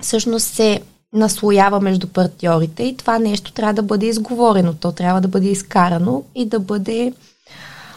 [0.03, 0.83] всъщност се
[1.15, 4.75] наслоява между партньорите и това нещо трябва да бъде изговорено.
[4.75, 7.13] То трябва да бъде изкарано и да бъде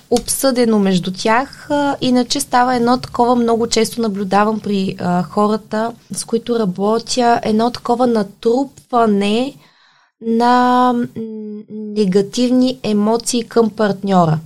[0.10, 1.70] обсъдено между тях.
[2.02, 8.08] Иначе става едно такова, много често наблюдавам при а, хората, с които работя, едно такова
[8.08, 9.54] натрупване
[10.22, 10.94] на
[11.70, 14.40] негативни емоции към партньора.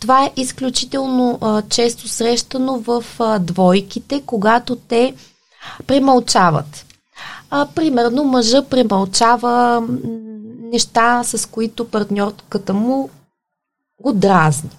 [0.00, 5.14] Това е изключително а, често срещано в а, двойките, когато те
[5.86, 6.85] премълчават.
[7.50, 9.82] А, примерно мъжа премълчава
[10.72, 13.10] неща, с които партньорката му
[14.02, 14.70] го дразни.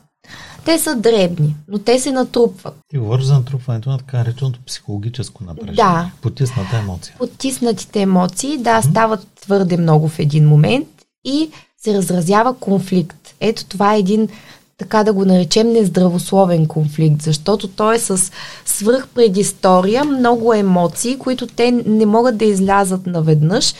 [0.65, 2.75] Те са дребни, но те се натрупват.
[2.89, 5.75] Ти говориш за натрупването на така нареченото психологическо напрежение.
[5.75, 6.11] Да.
[6.21, 7.15] Потисната емоция.
[7.17, 10.87] Потиснатите емоции, да, стават твърде много в един момент
[11.25, 13.35] и се разразява конфликт.
[13.39, 14.29] Ето това е един
[14.77, 18.31] така да го наречем нездравословен конфликт, защото той е с
[18.65, 23.73] свръхпредистория, много емоции, които те не могат да излязат наведнъж,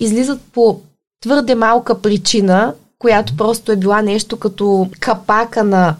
[0.00, 0.80] излизат по
[1.22, 5.96] твърде малка причина, която просто е била нещо като капака на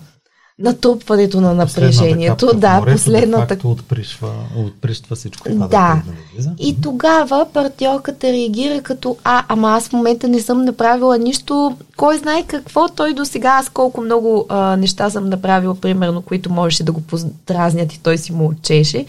[0.59, 2.51] натрупването на напрежението.
[2.55, 3.57] Да, морето, последната.
[3.57, 5.67] Да отпришва, отприщва всичко това.
[5.67, 6.03] Да.
[6.39, 11.77] да и тогава партньорката реагира като, а, ама аз в момента не съм направила нищо,
[11.97, 16.53] кой знае какво, той до сега, аз колко много а, неща съм направила, примерно, които
[16.53, 19.07] можеше да го подразнят и той си му отчеше.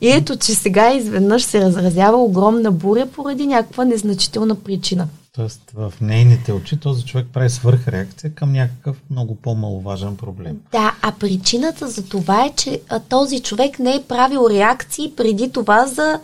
[0.00, 5.08] И ето, че сега изведнъж се разразява огромна буря поради някаква незначителна причина.
[5.36, 10.60] Тоест в нейните очи този човек прави свърхреакция към някакъв много по-маловажен проблем.
[10.72, 15.86] Да, а причината за това е, че този човек не е правил реакции преди това
[15.86, 16.20] за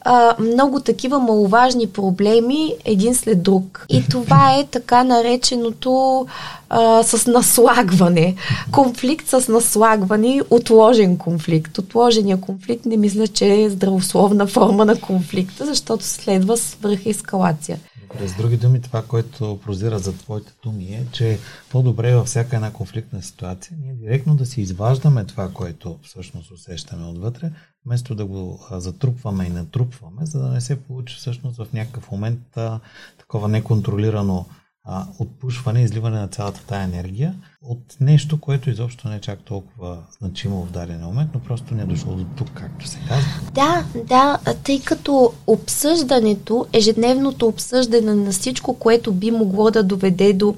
[0.00, 3.86] а, много такива маловажни проблеми един след друг.
[3.88, 6.26] И това е така нареченото
[6.70, 8.34] а, с наслагване.
[8.70, 11.78] Конфликт с наслагване, отложен конфликт.
[11.78, 17.78] Отложения конфликт не мисля, че е здравословна форма на конфликта, защото следва свръхескалация.
[18.16, 21.38] С други думи, това, което прозира за твоите думи е, че
[21.70, 27.06] по-добре във всяка една конфликтна ситуация ние директно да си изваждаме това, което всъщност усещаме
[27.06, 27.50] отвътре,
[27.86, 32.56] вместо да го затрупваме и натрупваме, за да не се получи всъщност в някакъв момент
[32.56, 32.80] а,
[33.18, 34.46] такова неконтролирано
[34.88, 39.98] а, отпушване, изливане на цялата тая енергия от нещо, което изобщо не е чак толкова
[40.20, 43.30] значимо в даден момент, но просто не е дошло до тук, както се казва.
[43.52, 50.54] Да, да, тъй като обсъждането, ежедневното обсъждане на всичко, което би могло да доведе до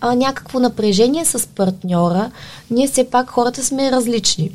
[0.00, 2.30] а, някакво напрежение с партньора,
[2.70, 4.50] ние все пак хората сме различни.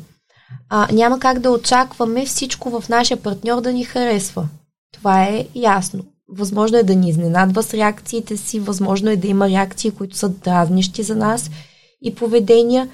[0.68, 4.48] А, няма как да очакваме всичко в нашия партньор да ни харесва.
[4.92, 6.04] Това е ясно.
[6.28, 10.28] Възможно е да ни изненадва с реакциите си, възможно е да има реакции, които са
[10.28, 11.50] дразнищи за нас
[12.02, 12.88] и поведения.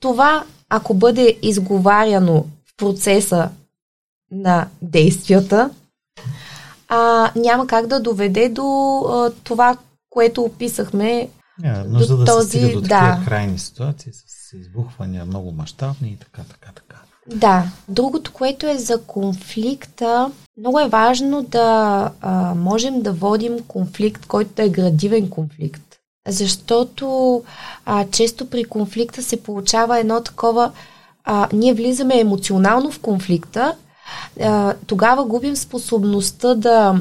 [0.00, 3.50] Това, ако бъде изговаряно в процеса
[4.30, 5.70] на действията,
[6.88, 9.76] а, няма как да доведе до а, това,
[10.10, 11.28] което описахме.
[11.62, 13.22] Yeah, нужда до да този, се стига до такива да.
[13.24, 16.93] крайни ситуации с избухвания много мащабни и така, така, така.
[17.26, 17.64] Да.
[17.88, 24.50] Другото, което е за конфликта, много е важно да а, можем да водим конфликт, който
[24.56, 25.82] да е градивен конфликт.
[26.28, 27.42] Защото
[27.84, 30.72] а, често при конфликта се получава едно такова.
[31.24, 33.76] А, ние влизаме емоционално в конфликта,
[34.40, 37.00] а, тогава губим способността да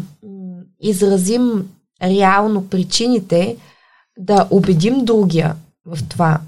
[0.82, 1.70] изразим
[2.02, 3.58] реално причините,
[4.18, 5.56] да убедим другия
[5.86, 6.40] в това,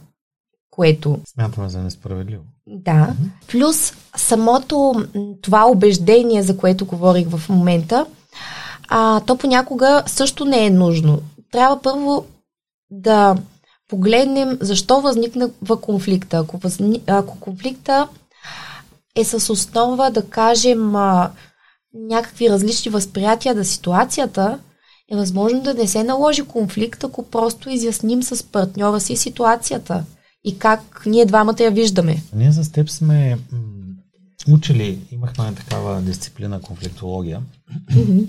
[0.69, 1.19] което.
[1.25, 2.43] Смятаме за несправедливо.
[2.67, 3.13] Да.
[3.47, 4.93] Плюс самото
[5.41, 8.05] това убеждение, за което говорих в момента,
[8.87, 11.19] а, то понякога също не е нужно.
[11.51, 12.25] Трябва първо
[12.91, 13.35] да
[13.89, 15.49] погледнем защо възникна
[15.81, 16.37] конфликта.
[16.37, 17.01] Ако, възни...
[17.07, 18.07] ако конфликта
[19.15, 21.31] е с основа, да кажем, а,
[21.93, 24.59] някакви различни възприятия на ситуацията,
[25.11, 30.03] е възможно да не се наложи конфликт, ако просто изясним с партньора си ситуацията
[30.45, 32.23] и как ние двамата я виждаме.
[32.35, 33.37] Ние с теб сме
[34.51, 37.41] учили, имахме такава дисциплина конфликтология,
[37.91, 38.27] mm-hmm.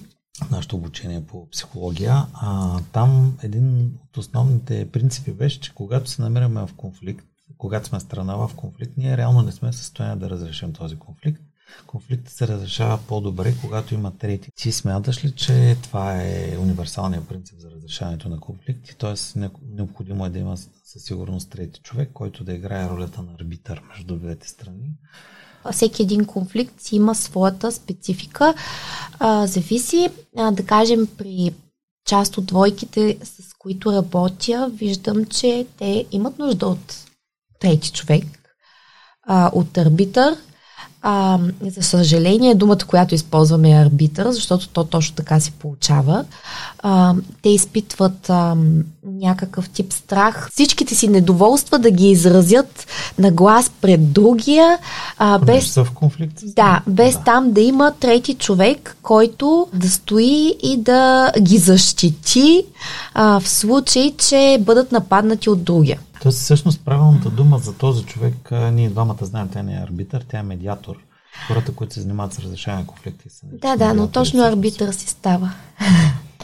[0.51, 2.27] нашето обучение по психология.
[2.35, 7.27] А, там един от основните принципи беше, че когато се намираме в конфликт,
[7.59, 11.43] когато сме страна в конфликт, ние реално не сме в състояние да разрешим този конфликт.
[11.87, 14.51] Конфликтът се разрешава по-добре, когато има трети.
[14.57, 18.97] Ти смяташ ли, че това е универсалният принцип за разрешаването на конфликти?
[18.97, 19.41] Т.е.
[19.69, 24.17] необходимо е да има със сигурност трети човек, който да играе ролята на арбитър между
[24.17, 24.91] двете страни.
[25.73, 28.55] Всеки един конфликт си има своята специфика.
[29.19, 31.55] А, зависи, а, да кажем, при
[32.07, 37.07] част от двойките, с които работя, виждам, че те имат нужда от
[37.61, 38.25] трети човек,
[39.23, 40.37] а, от арбитър.
[41.09, 46.25] А, за съжаление, думата, която използваме е арбитър, защото то точно така се получава.
[46.79, 48.57] А, те изпитват а,
[49.07, 50.49] някакъв тип страх.
[50.53, 52.87] Всичките си недоволства да ги изразят
[53.19, 54.79] на глас пред другия.
[55.19, 56.41] А, без, са в конфликт.
[56.57, 57.23] Да, без да.
[57.25, 62.65] там да има трети човек, който да стои и да ги защити
[63.15, 66.01] а, в случай, че бъдат нападнати от другия.
[66.27, 68.35] Тоест, всъщност, правилната дума за този човек,
[68.73, 70.97] ние двамата знаем, тя не е арбитър, тя е медиатор.
[71.49, 73.31] Хората, които се занимават с разрешаване на конфликти.
[73.31, 75.53] Са да, да, но точно арбитър си става.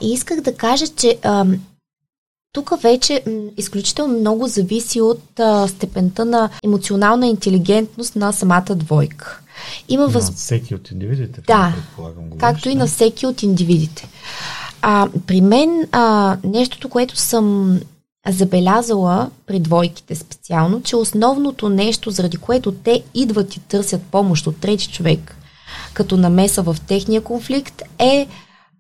[0.02, 1.18] И исках да кажа, че
[2.52, 9.40] тук вече м, изключително много зависи от а, степента на емоционална интелигентност на самата двойка.
[9.88, 10.26] Има въз...
[10.26, 14.08] На всеки от индивидите, да, предполагам, говориш, както и на всеки от индивидите.
[14.82, 17.78] А, при мен а, нещото, което съм
[18.28, 24.60] забелязала при двойките специално, че основното нещо, заради което те идват и търсят помощ от
[24.60, 25.36] трети човек,
[25.94, 28.26] като намеса в техния конфликт, е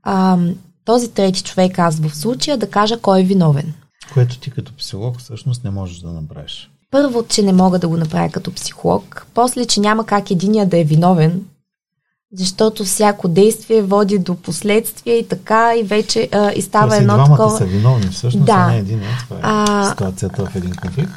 [0.02, 0.38] а,
[0.84, 3.74] този трети човек, аз в случая, да кажа кой е виновен.
[4.14, 6.70] Което ти като психолог всъщност не можеш да направиш.
[6.90, 9.26] Първо, че не мога да го направя като психолог.
[9.34, 11.44] После, че няма как единия да е виновен,
[12.36, 17.14] защото всяко действие води до последствия и така и вече а, и става Тоест, едно
[17.14, 17.58] двамата такова.
[17.58, 18.52] са виновни всъщност, да.
[18.52, 19.00] а не един.
[19.28, 21.10] Това е а, ситуацията в един конфликт.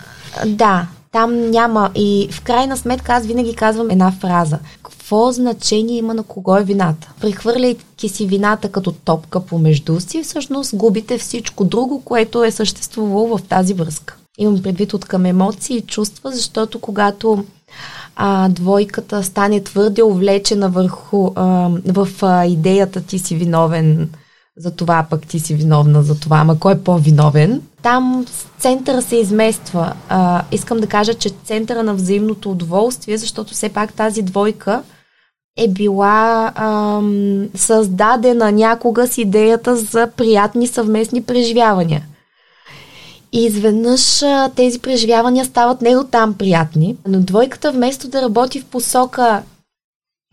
[0.46, 4.60] Да, там няма и в крайна сметка аз винаги казвам една фраза.
[4.84, 7.12] Какво значение има на кого е вината?
[7.22, 13.44] Прехвърляйки си вината като топка помежду си, всъщност губите всичко друго, което е съществувало в
[13.44, 14.16] тази връзка.
[14.38, 17.46] Имам предвид от към емоции и чувства, защото когато
[18.16, 24.10] а, двойката стане твърде увлечена върху а, в а, идеята ти си виновен
[24.58, 27.62] за това, пък ти си виновна за това, ама кой е по-виновен?
[27.82, 28.26] Там
[28.60, 29.94] центъра се измества.
[30.10, 34.84] А, искам да кажа, че центъра на взаимното удоволствие, защото все пак тази двойка
[35.58, 42.02] е била ам, създадена някога с идеята за приятни съвместни преживявания.
[43.36, 44.24] И изведнъж
[44.56, 49.44] тези преживявания стават не до там приятни, но двойката вместо да работи в посока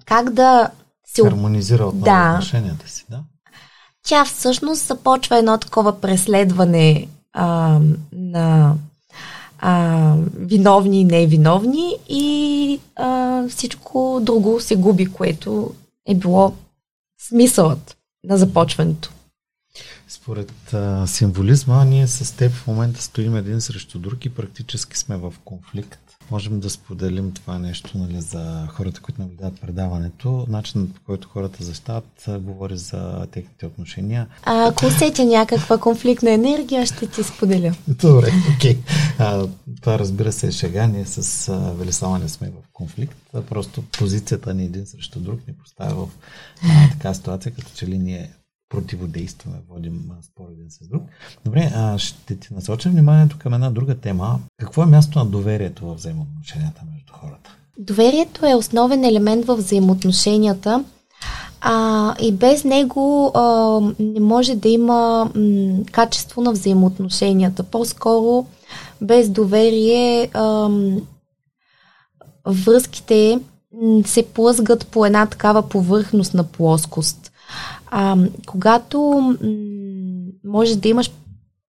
[0.04, 0.70] как да
[1.06, 1.22] се...
[1.22, 2.30] Хармонизира отново да.
[2.32, 3.20] отношенията си, да?
[4.04, 7.78] Тя всъщност започва едно такова преследване а,
[8.12, 8.74] на
[9.58, 15.74] а, виновни и невиновни и а, всичко друго се губи, което
[16.06, 16.52] е било
[17.28, 19.10] смисълът на започването.
[20.32, 25.16] Според а, символизма, ние с теб в момента стоим един срещу друг и практически сме
[25.16, 26.00] в конфликт.
[26.30, 30.46] Можем да споделим това нещо нали, за хората, които наблюдават предаването.
[30.48, 34.26] Начинът по който хората защитават говори за техните отношения.
[34.42, 37.74] А ако усетя някаква конфликтна енергия, ще ти споделя.
[37.88, 38.78] Добре, окей.
[39.18, 39.48] Okay.
[39.80, 40.86] това разбира се е шега.
[40.86, 43.16] Ние с а, Велислава не сме в конфликт.
[43.34, 46.08] А, просто позицията ни един срещу друг ни поставя в
[46.62, 48.30] а, така ситуация, като че ли ние
[48.72, 51.02] противодействаме, водим спор един с друг.
[51.44, 54.38] Добре, а, ще ти насоча вниманието към една друга тема.
[54.60, 57.56] Какво е място на доверието в взаимоотношенията между хората?
[57.78, 60.84] Доверието е основен елемент в взаимоотношенията
[61.60, 67.62] а, и без него а, не може да има м, качество на взаимоотношенията.
[67.62, 68.46] По-скоро
[69.00, 70.70] без доверие а,
[72.46, 73.40] връзките
[74.04, 77.31] се плъзгат по една такава повърхностна плоскост.
[77.94, 79.36] А, когато м-
[80.44, 81.10] може да имаш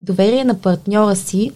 [0.02, 1.52] доверие на партньора си,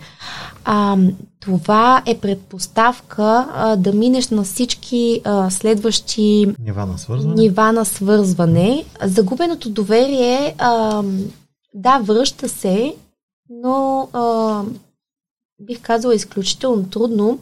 [0.65, 0.97] а,
[1.39, 7.41] това е предпоставка а, да минеш на всички а, следващи нива на свързване.
[7.41, 8.85] Нива на свързване.
[9.03, 11.03] Загубеното доверие, а,
[11.73, 12.95] да, връща се,
[13.49, 14.63] но а,
[15.61, 17.39] бих казала изключително трудно,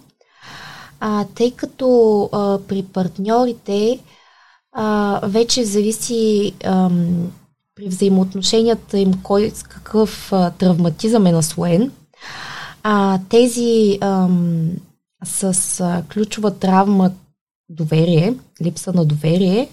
[0.99, 3.99] а, тъй като а, при партньорите
[4.77, 7.31] а, вече зависи ам,
[7.75, 11.91] при взаимоотношенията им кой с какъв а, травматизъм е наслоен.
[12.83, 14.71] А, тези ам,
[15.23, 17.11] с а, ключова травма
[17.69, 19.69] доверие, липса на доверие,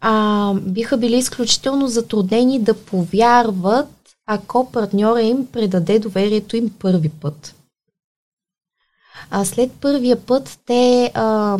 [0.00, 3.88] а, биха били изключително затруднени да повярват,
[4.26, 7.54] ако партньора им предаде доверието им първи път.
[9.30, 11.58] А след първия път те а,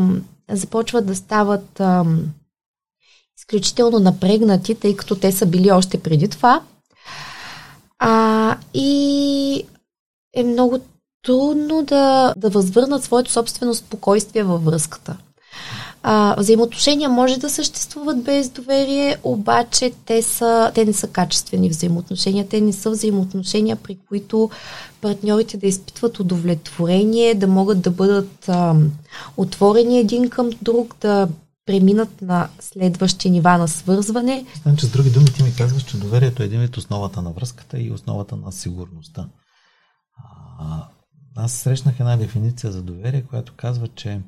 [0.50, 2.04] започват да стават а,
[3.42, 6.60] изключително напрегнати, тъй като те са били още преди това.
[7.98, 9.64] А, и
[10.34, 10.78] е много
[11.22, 15.16] трудно да, да възвърнат своето собствено спокойствие във връзката.
[16.02, 22.48] А, взаимоотношения може да съществуват без доверие, обаче те, са, те не са качествени взаимоотношения.
[22.48, 24.50] Те не са взаимоотношения, при които
[25.00, 28.74] партньорите да изпитват удовлетворение, да могат да бъдат а,
[29.36, 31.28] отворени един към друг, да
[31.66, 34.46] преминат на следващи нива на свързване.
[34.62, 37.78] Значи, с други думи, ти ми казваш, че доверието е един вид основата на връзката
[37.80, 39.28] и основата на сигурността.
[40.58, 40.88] А,
[41.36, 44.20] аз срещнах една дефиниция за доверие, която казва, че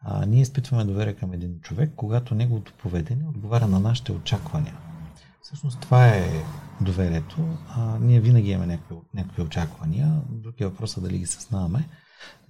[0.00, 4.74] а, ние изпитваме доверие към един човек, когато неговото поведение отговаря на нашите очаквания.
[5.42, 6.44] Всъщност това е
[6.80, 7.36] доверието.
[7.68, 10.20] А, ние винаги имаме някакви, някакви очаквания.
[10.30, 11.88] Друг е въпросът дали ги съзнаваме.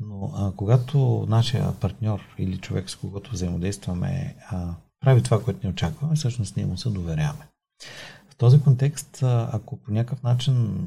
[0.00, 5.72] Но а, когато нашия партньор или човек, с когото взаимодействаме, а, прави това, което ни
[5.72, 7.48] очакваме, всъщност ние му се доверяваме.
[8.30, 10.86] В този контекст, ако по някакъв начин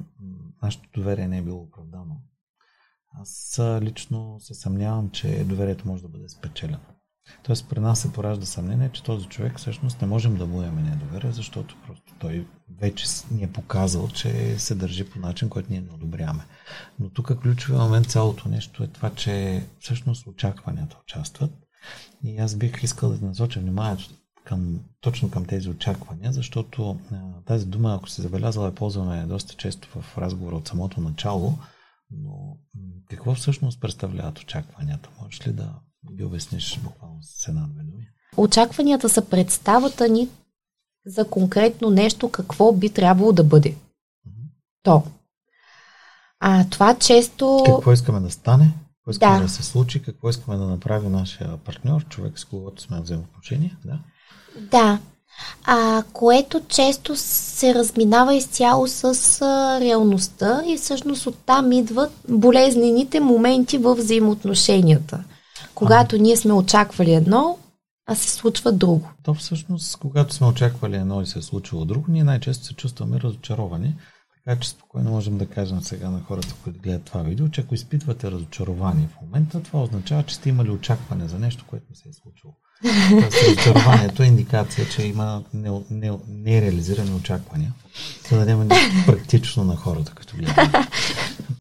[0.64, 2.16] нашето доверие не е било оправдано,
[3.14, 6.80] аз лично се съмнявам, че доверието може да бъде спечелено.
[7.44, 10.82] Тоест при нас се поражда съмнение, че този човек всъщност не можем да му имаме
[10.82, 12.48] недоверие, защото просто той
[12.80, 16.46] вече ни е показал, че се държи по начин, който ние не одобряваме.
[17.00, 21.52] Но тук ключовия момент цялото нещо е това, че всъщност очакванията участват.
[22.24, 24.10] И аз бих искал да насоча вниманието
[24.44, 29.54] към, точно към тези очаквания, защото а, тази дума, ако се забелязала, я ползваме доста
[29.54, 31.58] често в разговора от самото начало,
[32.12, 32.58] но
[33.10, 35.10] какво всъщност представляват очакванията?
[35.22, 35.74] Можеш ли да
[36.14, 38.08] ги обясниш буквално с една-две думи?
[38.38, 40.30] Очакванията са представата ни
[41.06, 43.70] за конкретно нещо, какво би трябвало да бъде.
[43.70, 44.50] Mm-hmm.
[44.84, 45.04] То.
[46.40, 47.64] А това често...
[47.66, 48.74] Какво искаме да стане?
[48.96, 50.02] Какво искаме да, да се случи?
[50.02, 53.78] Какво искаме да направи нашия партньор, човек с когото сме взаимоотношения?
[53.86, 54.00] Да.
[54.72, 55.00] Да.
[55.64, 59.04] А, което често се разминава изцяло с
[59.42, 65.24] а, реалността и всъщност оттам идват болезнените моменти в взаимоотношенията
[65.78, 67.58] когато а, ние сме очаквали едно,
[68.08, 69.12] а се случва друго.
[69.24, 73.20] То всъщност, когато сме очаквали едно и се е случило друго, ние най-често се чувстваме
[73.20, 73.96] разочаровани.
[74.46, 77.76] Така че спокойно можем да кажем сега на хората, които гледат това видео, че ако
[77.76, 82.10] изпитвате разочарование в момента, това означава, че сте имали очакване за нещо, което не се
[82.10, 82.54] е случило.
[83.48, 85.44] разочарованието е индикация, че има
[86.30, 87.74] нереализирани не, не очаквания.
[88.30, 90.76] Да дадем нещо практично на хората, като гледат.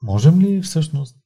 [0.03, 1.17] Можем ли всъщност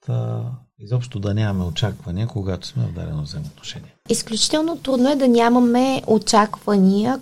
[0.80, 3.94] изобщо да нямаме очаквания, когато сме в дадено взаимоотношение?
[4.08, 7.20] Изключително трудно е да нямаме очаквания,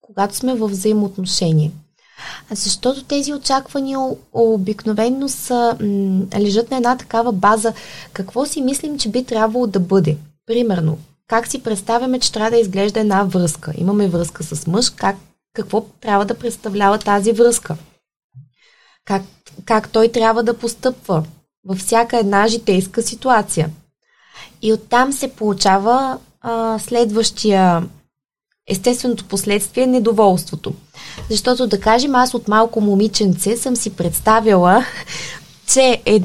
[0.00, 1.72] когато сме в взаимоотношение.
[2.50, 3.98] Защото тези очаквания
[4.32, 7.72] обикновено са, м- лежат на една такава база.
[8.12, 10.16] Какво си мислим, че би трябвало да бъде?
[10.46, 13.72] Примерно, как си представяме, че трябва да изглежда една връзка?
[13.76, 15.16] Имаме връзка с мъж, как,
[15.54, 17.76] какво трябва да представлява тази връзка?
[19.04, 19.22] Как,
[19.64, 21.24] как той трябва да постъпва
[21.70, 23.70] във всяка една житейска ситуация?
[24.62, 27.82] И оттам се получава а, следващия
[28.68, 30.74] естественото последствие е недоволството.
[31.30, 34.84] Защото, да кажем, аз от малко момиченце съм си представила,
[35.66, 36.20] че е,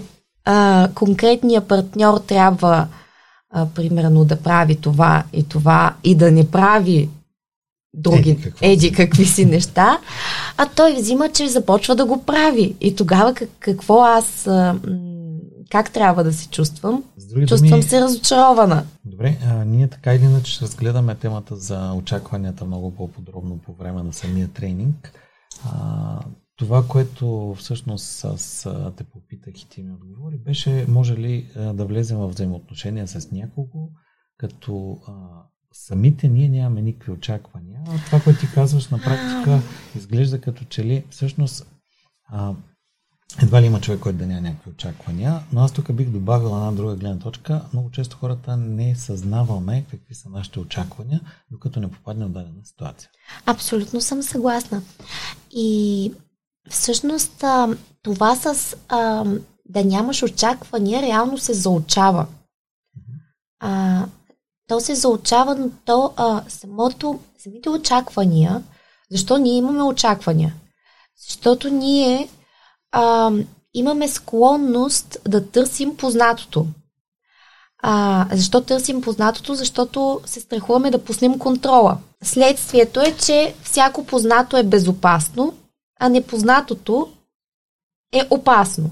[0.45, 2.87] а, конкретният партньор трябва
[3.53, 7.09] а, примерно да прави това и това и да не прави
[7.93, 9.99] други, еди, какво еди какви си неща,
[10.57, 12.75] а той взима, че започва да го прави.
[12.81, 14.75] И тогава как, какво аз, а,
[15.75, 17.03] как трябва да се чувствам?
[17.47, 18.85] Чувствам думи, се разочарована.
[19.05, 24.03] Добре, а, ние така или иначе ще разгледаме темата за очакванията много по-подробно по време
[24.03, 25.11] на самия тренинг.
[25.65, 26.19] А,
[26.57, 28.67] това, което всъщност аз
[28.97, 33.89] те попитах и ти ми отговори, беше може ли да влезем в взаимоотношения с някого,
[34.37, 35.13] като а,
[35.73, 37.79] самите ние нямаме никакви очаквания.
[37.87, 39.59] А това, което ти казваш на практика,
[39.95, 41.71] изглежда като че ли всъщност
[42.27, 42.53] а,
[43.41, 46.71] едва ли има човек, който да няма някакви очаквания, но аз тук бих добавил една
[46.71, 47.61] друга гледна точка.
[47.73, 51.21] Много често хората не съзнаваме какви са нашите очаквания,
[51.51, 53.09] докато не попаднем в дадена ситуация.
[53.45, 54.81] Абсолютно съм съгласна.
[55.51, 56.13] И
[56.69, 57.43] всъщност
[58.01, 59.25] това с а,
[59.65, 62.27] да нямаш очаквания реално се заучава.
[63.59, 64.05] А,
[64.67, 68.63] то се заучава, но то а, самото, самите очаквания,
[69.11, 70.55] защо ние имаме очаквания?
[71.27, 72.29] Защото ние
[72.95, 73.31] а,
[73.73, 76.65] имаме склонност да търсим познатото.
[77.83, 79.55] А, защо търсим познатото?
[79.55, 81.97] Защото се страхуваме да пуснем контрола.
[82.23, 85.53] Следствието е, че всяко познато е безопасно,
[85.99, 87.09] а непознатото
[88.13, 88.89] е опасно,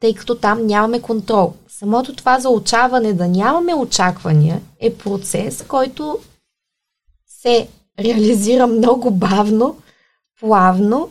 [0.00, 1.54] тъй като там нямаме контрол.
[1.68, 6.18] Самото това заучаване да нямаме очаквания е процес, който
[7.26, 7.68] се
[7.98, 9.76] реализира много бавно,
[10.40, 11.10] плавно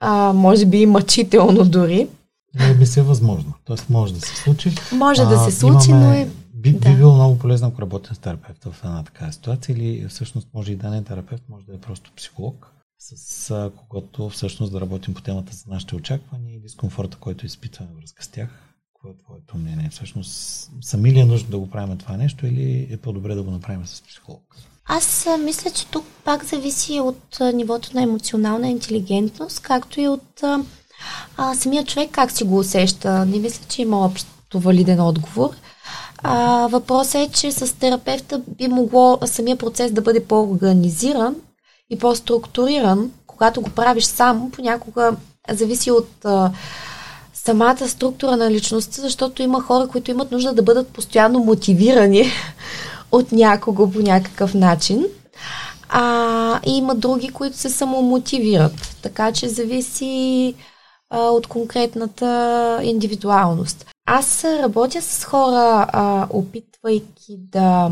[0.00, 2.08] а, може би и мъчително дори.
[2.54, 3.52] Не би се възможно.
[3.64, 4.74] Тоест може да се случи.
[4.92, 6.28] Може а, да се случи, имаме, но е...
[6.54, 6.90] Би, да.
[6.90, 10.72] би било много полезно, ако работим с терапевт в една такава ситуация или всъщност може
[10.72, 14.80] и да не е терапевт, може да е просто психолог, с а, когото всъщност да
[14.80, 18.48] работим по темата за нашите очаквания и дискомфорта, който изпитваме връзка с тях.
[18.94, 19.88] Какво е твоето мнение?
[19.90, 20.32] Всъщност
[20.80, 23.86] сами ли е нужно да го правим това нещо или е по-добре да го направим
[23.86, 24.56] с психолог?
[24.88, 30.42] Аз мисля, че тук пак зависи от нивото на емоционална интелигентност, както и от
[31.36, 33.26] а, самия човек как си го усеща.
[33.26, 35.50] Не мисля, че има общо валиден отговор.
[36.22, 41.36] А, въпросът е, че с терапевта би могло самия процес да бъде по-организиран
[41.90, 43.10] и по-структуриран.
[43.26, 45.16] Когато го правиш сам, понякога
[45.50, 46.50] зависи от а,
[47.34, 52.30] самата структура на личността, защото има хора, които имат нужда да бъдат постоянно мотивирани
[53.12, 55.06] от някого по някакъв начин.
[55.88, 58.96] А, и има други, които се самомотивират.
[59.02, 60.54] Така че зависи
[61.10, 63.86] а, от конкретната индивидуалност.
[64.06, 67.90] Аз работя с хора, а, опитвайки да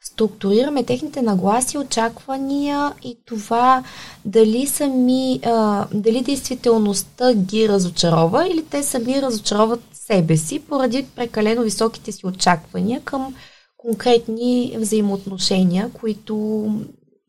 [0.00, 3.84] структурираме техните нагласи, очаквания и това
[4.24, 11.62] дали сами, а, дали действителността ги разочарова или те сами разочароват себе си поради прекалено
[11.62, 13.34] високите си очаквания към
[13.78, 16.66] конкретни взаимоотношения, които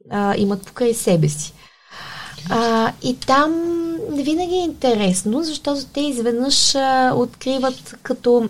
[0.10, 1.54] а, имат покрай себе си.
[2.50, 3.54] А, и там
[4.10, 8.50] винаги е интересно, защото те изведнъж а, откриват като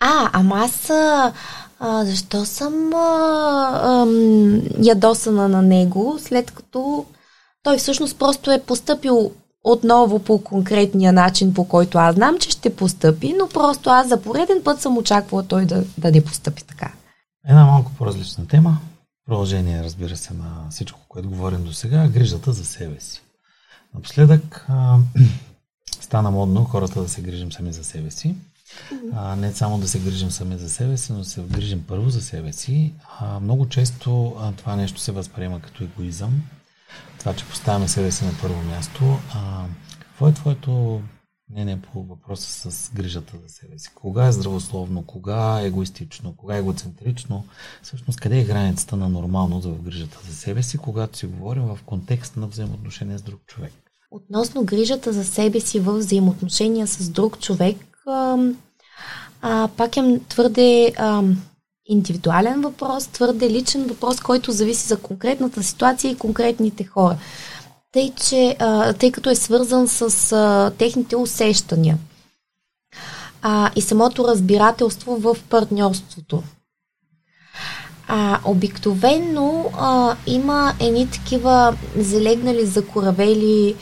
[0.00, 1.32] а, ама аз а,
[2.04, 2.98] защо съм а,
[3.82, 4.06] а,
[4.82, 7.04] ядосана на него, след като
[7.62, 9.32] той всъщност просто е поступил
[9.64, 14.22] отново по конкретния начин, по който аз знам, че ще постъпи, но просто аз за
[14.22, 16.92] пореден път съм очаквала той да, да не постъпи така.
[17.48, 18.78] Една малко по-различна тема.
[19.26, 23.22] Продължение, разбира се, на всичко, което говорим до сега, грижата за себе си.
[23.94, 24.98] Напоследък а,
[26.00, 28.34] стана модно хората да се грижим сами за себе си.
[29.12, 32.10] А, не само да се грижим сами за себе си, но да се грижим първо
[32.10, 32.92] за себе си.
[33.20, 36.42] А, много често а, това нещо се възприема като егоизъм.
[37.18, 39.18] Това, че поставяме себе си на първо място.
[39.34, 39.64] А,
[40.00, 41.00] какво е твоето
[41.50, 43.90] мнение по въпроса с грижата за себе си?
[43.94, 47.44] Кога е здравословно, кога е егоистично, кога е егоцентрично?
[47.82, 51.78] Всъщност, къде е границата на нормално в грижата за себе си, когато си говорим в
[51.86, 53.72] контекст на взаимоотношения с друг човек?
[54.10, 57.76] Относно грижата за себе си в взаимоотношения с друг човек,
[58.06, 58.38] а,
[59.40, 61.22] а, пак е твърде а,
[61.86, 67.16] индивидуален въпрос, твърде личен въпрос, който зависи за конкретната ситуация и конкретните хора.
[67.92, 68.56] Тъй, че,
[68.98, 71.98] тъй като е свързан с а, техните усещания
[73.46, 76.42] а, и самото разбирателство в партньорството.
[78.08, 83.74] А, обикновенно а, има едни такива залегнали, закоравели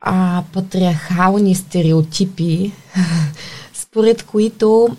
[0.00, 2.72] а, патриархални стереотипи,
[3.74, 4.96] според които,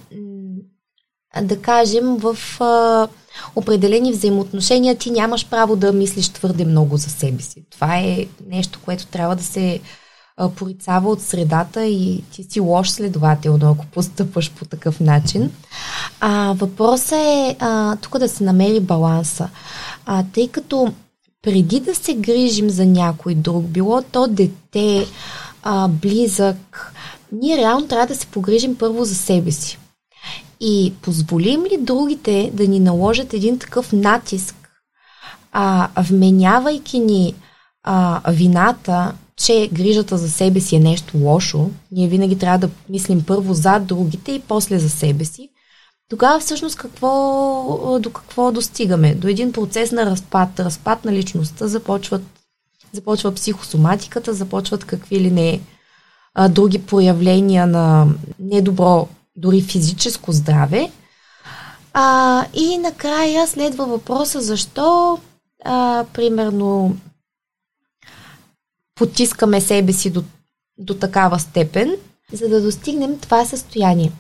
[1.42, 3.08] да кажем, в а,
[3.56, 7.64] определени взаимоотношения ти нямаш право да мислиш твърде много за себе си.
[7.70, 9.80] Това е нещо, което трябва да се
[10.38, 15.52] а, порицава от средата и ти си лош следователно, ако постъпваш по такъв начин.
[16.20, 19.50] А, въпросът е а, тук да се намери баланса.
[20.06, 20.94] А, тъй като
[21.42, 25.06] преди да се грижим за някой друг, било то дете,
[25.64, 26.94] а, близък,
[27.32, 29.80] ние реално трябва да се погрижим първо за себе си.
[30.66, 34.56] И позволим ли другите да ни наложат един такъв натиск,
[35.52, 37.36] а, вменявайки ни
[37.84, 43.24] а, вината, че грижата за себе си е нещо лошо, ние винаги трябва да мислим
[43.28, 45.50] първо за другите и после за себе си,
[46.10, 49.16] тогава всъщност какво, до какво достигаме?
[49.16, 52.24] До един процес на разпад, разпад на личността, започват,
[52.92, 55.60] започва психосоматиката, започват какви ли не
[56.34, 58.08] а, други проявления на
[58.40, 60.92] недобро, дори физическо здраве.
[61.94, 65.20] А, и накрая следва въпроса защо,
[65.66, 66.98] а, примерно,
[68.96, 70.24] потискаме себе си до,
[70.78, 71.96] до такава степен,
[72.34, 74.12] за да достигнем това състояние.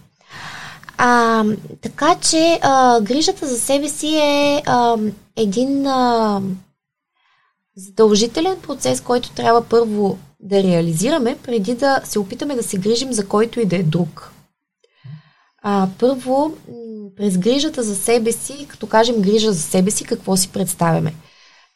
[0.97, 1.43] А,
[1.81, 4.97] така че а, грижата за себе си е а,
[5.35, 6.41] един а,
[7.75, 13.27] задължителен процес, който трябва първо да реализираме, преди да се опитаме да се грижим за
[13.27, 14.31] който и да е друг.
[15.63, 16.53] А, първо,
[17.17, 21.13] през грижата за себе си, като кажем грижа за себе си, какво си представяме?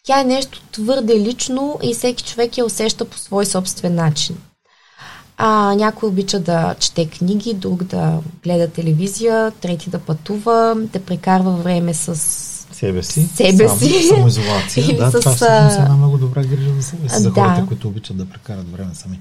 [0.04, 4.38] Тя е нещо твърде лично и всеки човек я усеща по свой собствен начин.
[5.38, 11.52] А, някой обича да чете книги, друг да гледа телевизия, трети да пътува, да прекарва
[11.52, 12.16] време с
[12.72, 13.30] себе си.
[13.36, 14.04] Себе Сам, си.
[14.04, 14.88] Самоизолация.
[14.98, 17.42] да, с, това всъщност е една много добра грижа за себе си, за да.
[17.42, 19.20] хората, които обичат да прекарат време сами.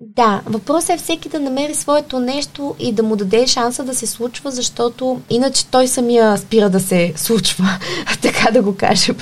[0.00, 4.06] Да, въпросът е всеки да намери своето нещо и да му даде шанса да се
[4.06, 7.66] случва, защото иначе той самия спира да се случва,
[8.22, 9.16] така да го кажем.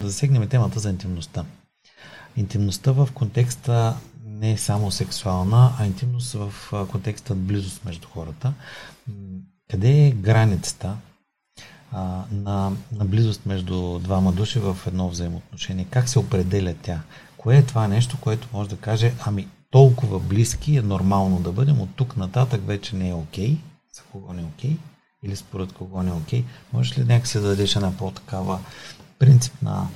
[0.00, 1.44] Засегнем темата за интимността.
[2.36, 3.94] Интимността в контекста
[4.26, 6.52] не е само сексуална, а интимност в
[6.90, 8.52] контекста близост между хората.
[9.70, 10.96] Къде е границата
[11.92, 15.86] а, на, на близост между двама души в едно взаимоотношение?
[15.90, 17.00] Как се определя тя?
[17.36, 21.80] Кое е това нещо, което може да каже, ами толкова близки е нормално да бъдем,
[21.80, 23.58] от тук нататък вече не е окей, okay,
[23.94, 24.76] за кого не е окей, okay,
[25.24, 26.42] или според кого не е окей.
[26.42, 26.44] Okay.
[26.72, 28.58] Можеш ли някакси да дадеш една по-такава
[29.18, 29.88] принципна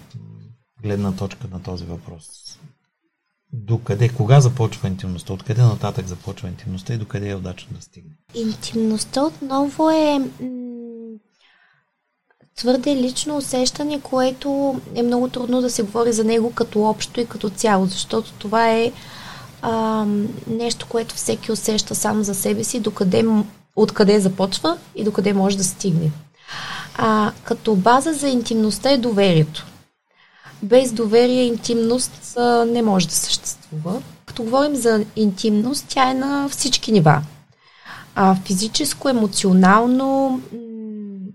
[0.82, 2.28] гледна точка на този въпрос?
[3.52, 8.10] Докъде, кога започва интимността, откъде нататък започва интимността и докъде е удачно да стигне?
[8.34, 10.20] Интимността отново е
[12.56, 17.26] твърде лично усещане, което е много трудно да се говори за него като общо и
[17.26, 18.92] като цяло, защото това е
[19.62, 20.06] а,
[20.46, 23.24] нещо, което всеки усеща сам за себе си, докъде,
[23.76, 26.10] откъде започва и докъде може да стигне.
[26.96, 29.66] А, като база за интимността е доверието.
[30.62, 34.02] Без доверие интимност а, не може да съществува.
[34.26, 37.22] Като говорим за интимност, тя е на всички нива.
[38.14, 40.40] А, физическо, емоционално,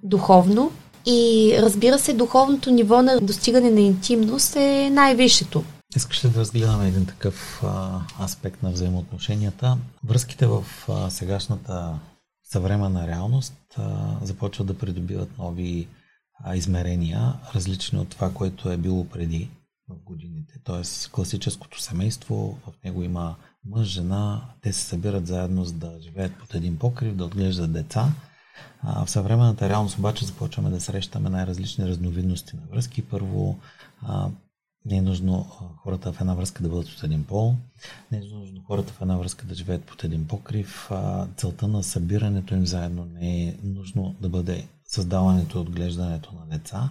[0.03, 0.71] духовно.
[1.05, 5.63] И разбира се, духовното ниво на достигане на интимност е най-висшето.
[5.95, 9.77] Искаш да разгледаме един такъв а, аспект на взаимоотношенията?
[10.03, 11.99] Връзките в а, сегашната
[12.43, 15.87] съвременна реалност а, започват да придобиват нови
[16.43, 19.49] а, измерения, различни от това, което е било преди
[19.89, 20.53] в годините.
[20.63, 23.35] Тоест, класическото семейство, в него има
[23.65, 28.11] мъж, жена, те се събират заедно за да живеят под един покрив, да отглеждат деца.
[28.81, 33.01] А, в съвременната реалност обаче започваме да срещаме най-различни разновидности на връзки.
[33.01, 33.59] Първо,
[34.01, 34.29] а,
[34.87, 35.43] не е нужно
[35.83, 37.55] хората в една връзка да бъдат от един пол,
[38.11, 40.89] не е нужно хората в една връзка да живеят под един покрив.
[41.37, 46.89] Целта на събирането им заедно не е нужно да бъде създаването и отглеждането на деца.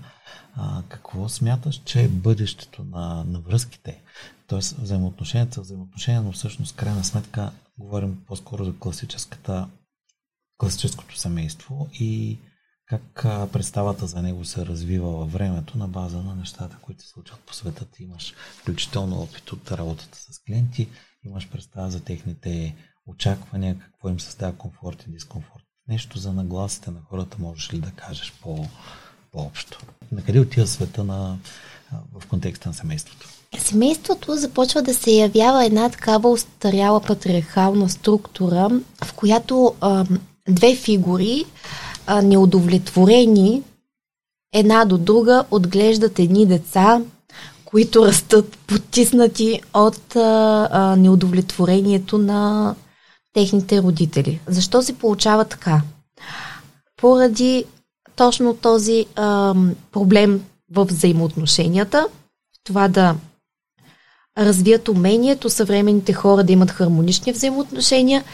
[0.88, 4.02] Какво смяташ, че е бъдещето на, на връзките?
[4.46, 9.68] Тоест взаимоотношенията, взаимоотношения, но всъщност крайна сметка говорим по-скоро за класическата,
[10.58, 12.38] класическото семейство и
[12.86, 13.22] как
[13.52, 17.54] представата за него се развива във времето на база на нещата, които се случват по
[17.54, 17.84] света.
[17.84, 20.88] Ти имаш включително опит от работата с клиенти,
[21.24, 22.74] имаш представа за техните
[23.06, 25.62] очаквания, какво им създава комфорт и дискомфорт.
[25.88, 28.66] Нещо за нагласите на хората можеш ли да кажеш по,
[29.32, 29.78] по-общо?
[30.12, 31.38] На къде отива света на,
[32.12, 33.28] в контекста на семейството?
[33.58, 38.68] Семейството започва да се явява една такава устаряла патриархална структура,
[39.04, 40.06] в която а,
[40.48, 41.44] две фигури
[42.06, 43.62] а, неудовлетворени
[44.54, 47.00] една до друга отглеждат едни деца,
[47.64, 52.74] които растат потиснати от а, а, неудовлетворението на
[53.32, 54.40] техните родители.
[54.46, 55.82] Защо се получава така?
[56.96, 57.64] Поради
[58.16, 59.54] точно този а,
[59.92, 60.42] проблем
[60.72, 62.08] в взаимоотношенията,
[62.64, 63.16] това да
[64.38, 68.24] развият умението съвременните хора да имат хармонични взаимоотношения,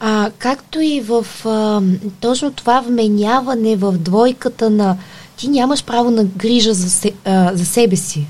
[0.00, 1.82] а, както и в а,
[2.20, 4.96] точно това вменяване в двойката на
[5.36, 8.26] ти нямаш право на грижа за, се, а, за себе си.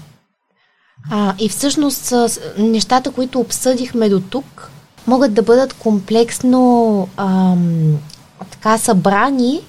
[1.10, 4.70] А, и всъщност а, нещата, които обсъдихме до тук,
[5.06, 7.54] могат да бъдат комплексно а,
[8.50, 9.60] така събрани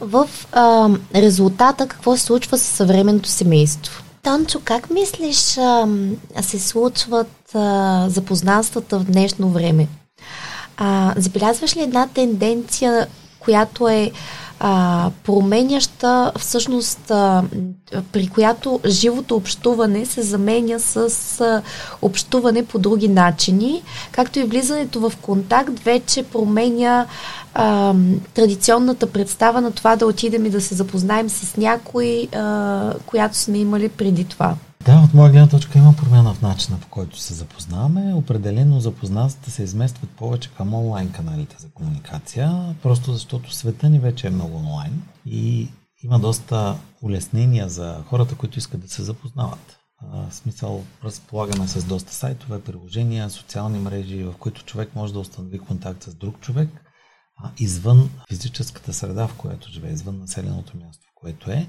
[0.00, 4.02] в а, резултата какво се случва с съвременното семейство.
[4.22, 5.88] Танчо, как мислиш а,
[6.40, 9.88] се случват а, запознанствата в днешно време?
[10.76, 13.06] А, забелязваш ли една тенденция,
[13.40, 14.10] която е
[14.60, 17.44] а, променяща, всъщност, а,
[18.12, 20.96] при която живото общуване се заменя с
[21.40, 21.62] а,
[22.02, 27.06] общуване по други начини, както и влизането в контакт вече променя
[27.54, 27.94] а,
[28.34, 33.58] традиционната представа на това да отидем и да се запознаем с някой, а, която сме
[33.58, 34.54] имали преди това.
[34.86, 38.14] Да, от моя гледна точка има промяна в начина по който се запознаваме.
[38.14, 44.26] Определено запознанствата се изместват повече към онлайн каналите за комуникация, просто защото света ни вече
[44.26, 45.68] е много онлайн и
[46.02, 49.78] има доста улеснения за хората, които искат да се запознават.
[50.02, 55.58] В смисъл, разполагаме с доста сайтове, приложения, социални мрежи, в които човек може да установи
[55.58, 56.68] контакт с друг човек,
[57.36, 61.68] а, извън физическата среда, в която живее, извън населеното място, в което е,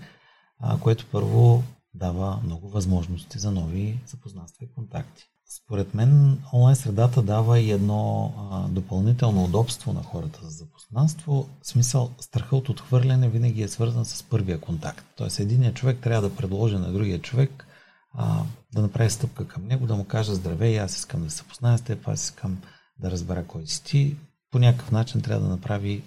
[0.60, 1.64] а, което първо
[1.96, 5.24] дава много възможности за нови запознанства и контакти.
[5.64, 11.50] Според мен онлайн средата дава и едно а, допълнително удобство на хората за запознанство.
[11.62, 15.06] В смисъл, страха от отхвърляне винаги е свързан с първия контакт.
[15.18, 17.68] Тоест, единият човек трябва да предложи на другия човек
[18.14, 18.44] а,
[18.74, 21.82] да направи стъпка към него, да му каже здравей, аз искам да се запозная с
[21.82, 22.62] теб, аз искам
[23.00, 24.18] да разбера кой си ти.
[24.52, 26.04] По някакъв начин трябва да направи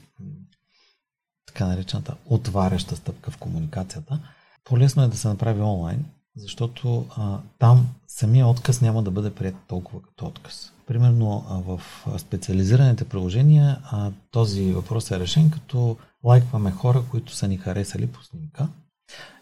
[1.46, 4.20] така наречената отваряща стъпка в комуникацията–
[4.68, 6.04] по-лесно е да се направи онлайн,
[6.36, 10.72] защото а, там самия отказ няма да бъде прият толкова като отказ.
[10.86, 11.80] Примерно а, в
[12.18, 18.22] специализираните приложения а, този въпрос е решен, като лайкваме хора, които са ни харесали по
[18.22, 18.68] снимка.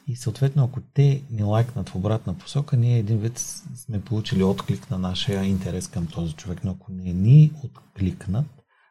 [0.09, 3.39] И съответно, ако те ни лайкнат в обратна посока, ние един вид
[3.77, 6.61] сме получили отклик на нашия интерес към този човек.
[6.65, 8.47] Но ако не ни откликнат,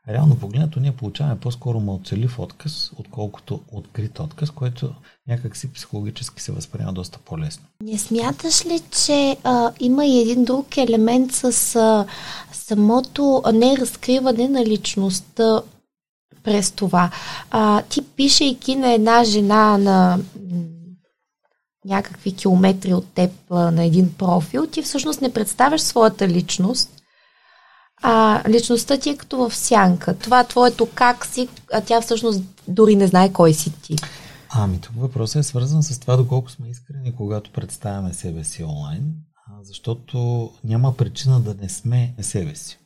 [0.09, 4.93] реално погледнато ние получаваме по-скоро мълчалив отказ, отколкото открит отказ, което
[5.27, 7.63] някакси психологически се възприема доста по-лесно.
[7.83, 12.05] Не смяташ ли, че а, има и един друг елемент с а,
[12.53, 15.61] самото неразкриване на личността
[16.43, 17.11] през това?
[17.51, 20.19] А, ти пишейки на една жена на
[21.85, 26.94] някакви километри от теб на един профил, ти всъщност не представяш своята личност,
[28.03, 30.17] а личността ти е като в сянка.
[30.17, 33.95] Това твоето как си, а тя всъщност дори не знае кой си ти.
[34.49, 39.13] Ами тук въпросът е свързан с това доколко сме искрени, когато представяме себе си онлайн,
[39.63, 42.79] защото няма причина да не сме себе си.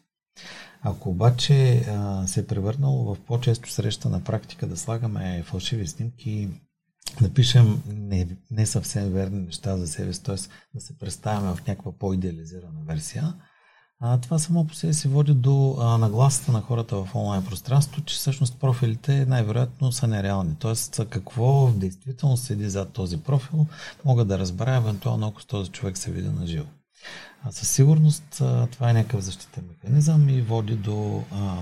[0.81, 6.49] Ако обаче а, се е превърнало в по-често среща на практика да слагаме фалшиви снимки,
[7.21, 10.35] да пишем не, не съвсем верни неща за себе си, т.е.
[10.73, 13.33] да се представяме в някаква по-идеализирана версия,
[13.99, 18.03] а, това само по себе си води до а, нагласата на хората в онлайн пространството,
[18.03, 20.55] че всъщност профилите най-вероятно са нереални.
[20.59, 23.65] Тоест, какво в действителност седи зад този профил,
[24.05, 26.67] мога да разбера евентуално, ако с този човек се види на живо.
[27.43, 31.57] А със сигурност а, това е някакъв защитен механизъм и води до а,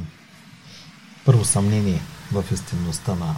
[1.26, 3.36] първо съмнение в истинността на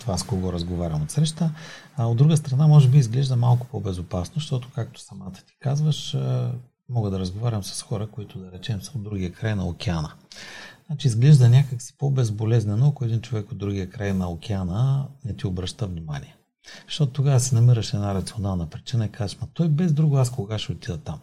[0.00, 1.50] това с кого разговарям от среща.
[1.96, 6.16] А от друга страна, може би изглежда малко по-безопасно, защото, както самата ти казваш,
[6.90, 10.12] мога да разговарям с хора, които, да речем, са от другия край на океана.
[10.86, 15.86] Значи изглежда някакси по-безболезнено, ако един човек от другия край на океана не ти обръща
[15.86, 16.36] внимание.
[16.86, 20.58] Защото тогава си намираш една рационална причина и казваш, ма той без друго аз кога
[20.58, 21.20] ще отида там.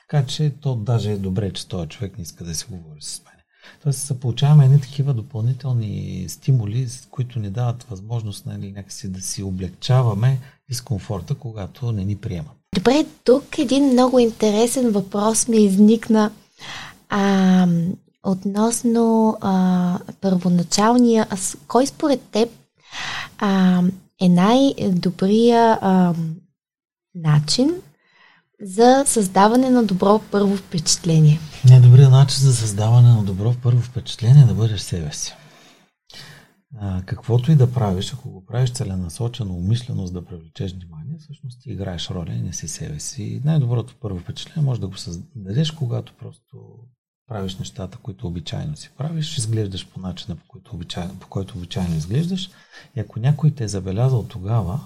[0.00, 3.22] Така че то даже е добре, че този човек не иска да си говори с
[3.24, 3.34] мен.
[3.82, 9.42] Тоест се получаваме едни такива допълнителни стимули, които ни дават възможност нали, някакси да си
[9.42, 12.65] облегчаваме дискомфорта, когато не ни приемат.
[12.76, 16.30] Добре, тук един много интересен въпрос ми изникна
[17.08, 17.66] а,
[18.24, 21.26] относно а, първоначалния.
[21.30, 21.36] А,
[21.68, 22.48] кой според теб
[23.38, 23.82] а,
[24.20, 26.14] е най-добрия а,
[27.14, 27.70] начин
[28.62, 31.40] за създаване на добро първо впечатление?
[31.68, 35.34] Най-добрият начин за създаване на добро първо впечатление е да бъдеш себе си.
[37.06, 41.70] Каквото и да правиш, ако го правиш целенасочено, умишлено, за да привлечеш внимание, всъщност ти
[41.70, 43.40] играеш роля и не си себе си.
[43.44, 46.56] Най-доброто първо впечатление може да го създадеш, когато просто
[47.28, 51.96] правиш нещата, които обичайно си правиш, изглеждаш по начина, по който обичайно, по който обичайно
[51.96, 52.50] изглеждаш.
[52.96, 54.80] И ако някой те е забелязал тогава,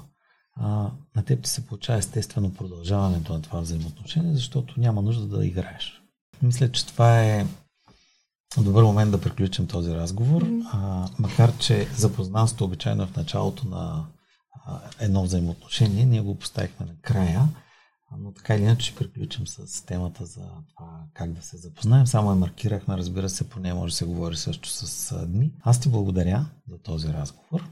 [0.55, 5.47] а, на теб ти се получава естествено продължаването на това взаимоотношение, защото няма нужда да
[5.47, 6.03] играеш.
[6.43, 7.47] Мисля, че това е
[8.59, 14.07] добър момент да приключим този разговор, а, макар че запознанството обичайно е в началото на
[14.67, 17.49] а, едно взаимоотношение, ние го поставихме на края,
[18.19, 20.43] но така или иначе ще приключим с темата за
[20.77, 22.07] това как да се запознаем.
[22.07, 25.53] Само я маркирахме, разбира се, по нея може да се говори също с дни.
[25.63, 27.65] Аз ти благодаря за този разговор.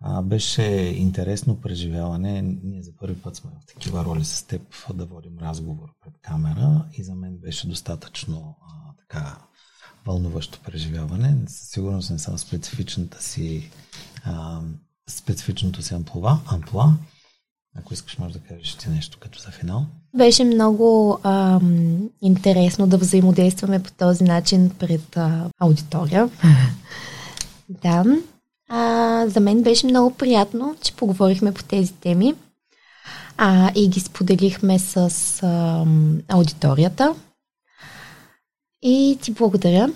[0.00, 0.62] А, беше
[0.96, 2.42] интересно преживяване.
[2.42, 4.62] Ние за първи път сме в такива роли с теб
[4.94, 9.47] да водим разговор пред камера и за мен беше достатъчно а, така
[10.08, 11.36] вълнуващо преживяване.
[11.46, 13.70] Със сигурност не съм специфичната си
[14.24, 14.60] а,
[15.08, 16.92] специфичното си амплуа, амплуа.
[17.78, 19.86] Ако искаш, може да кажеш ти нещо като за финал.
[20.16, 26.30] Беше много ам, интересно да взаимодействаме по този начин пред а, аудитория.
[27.68, 28.04] да.
[28.68, 32.34] А, за мен беше много приятно, че поговорихме по тези теми
[33.36, 34.96] а, и ги споделихме с
[35.42, 35.84] а,
[36.28, 37.14] аудиторията.
[38.80, 39.90] И ти благодаря.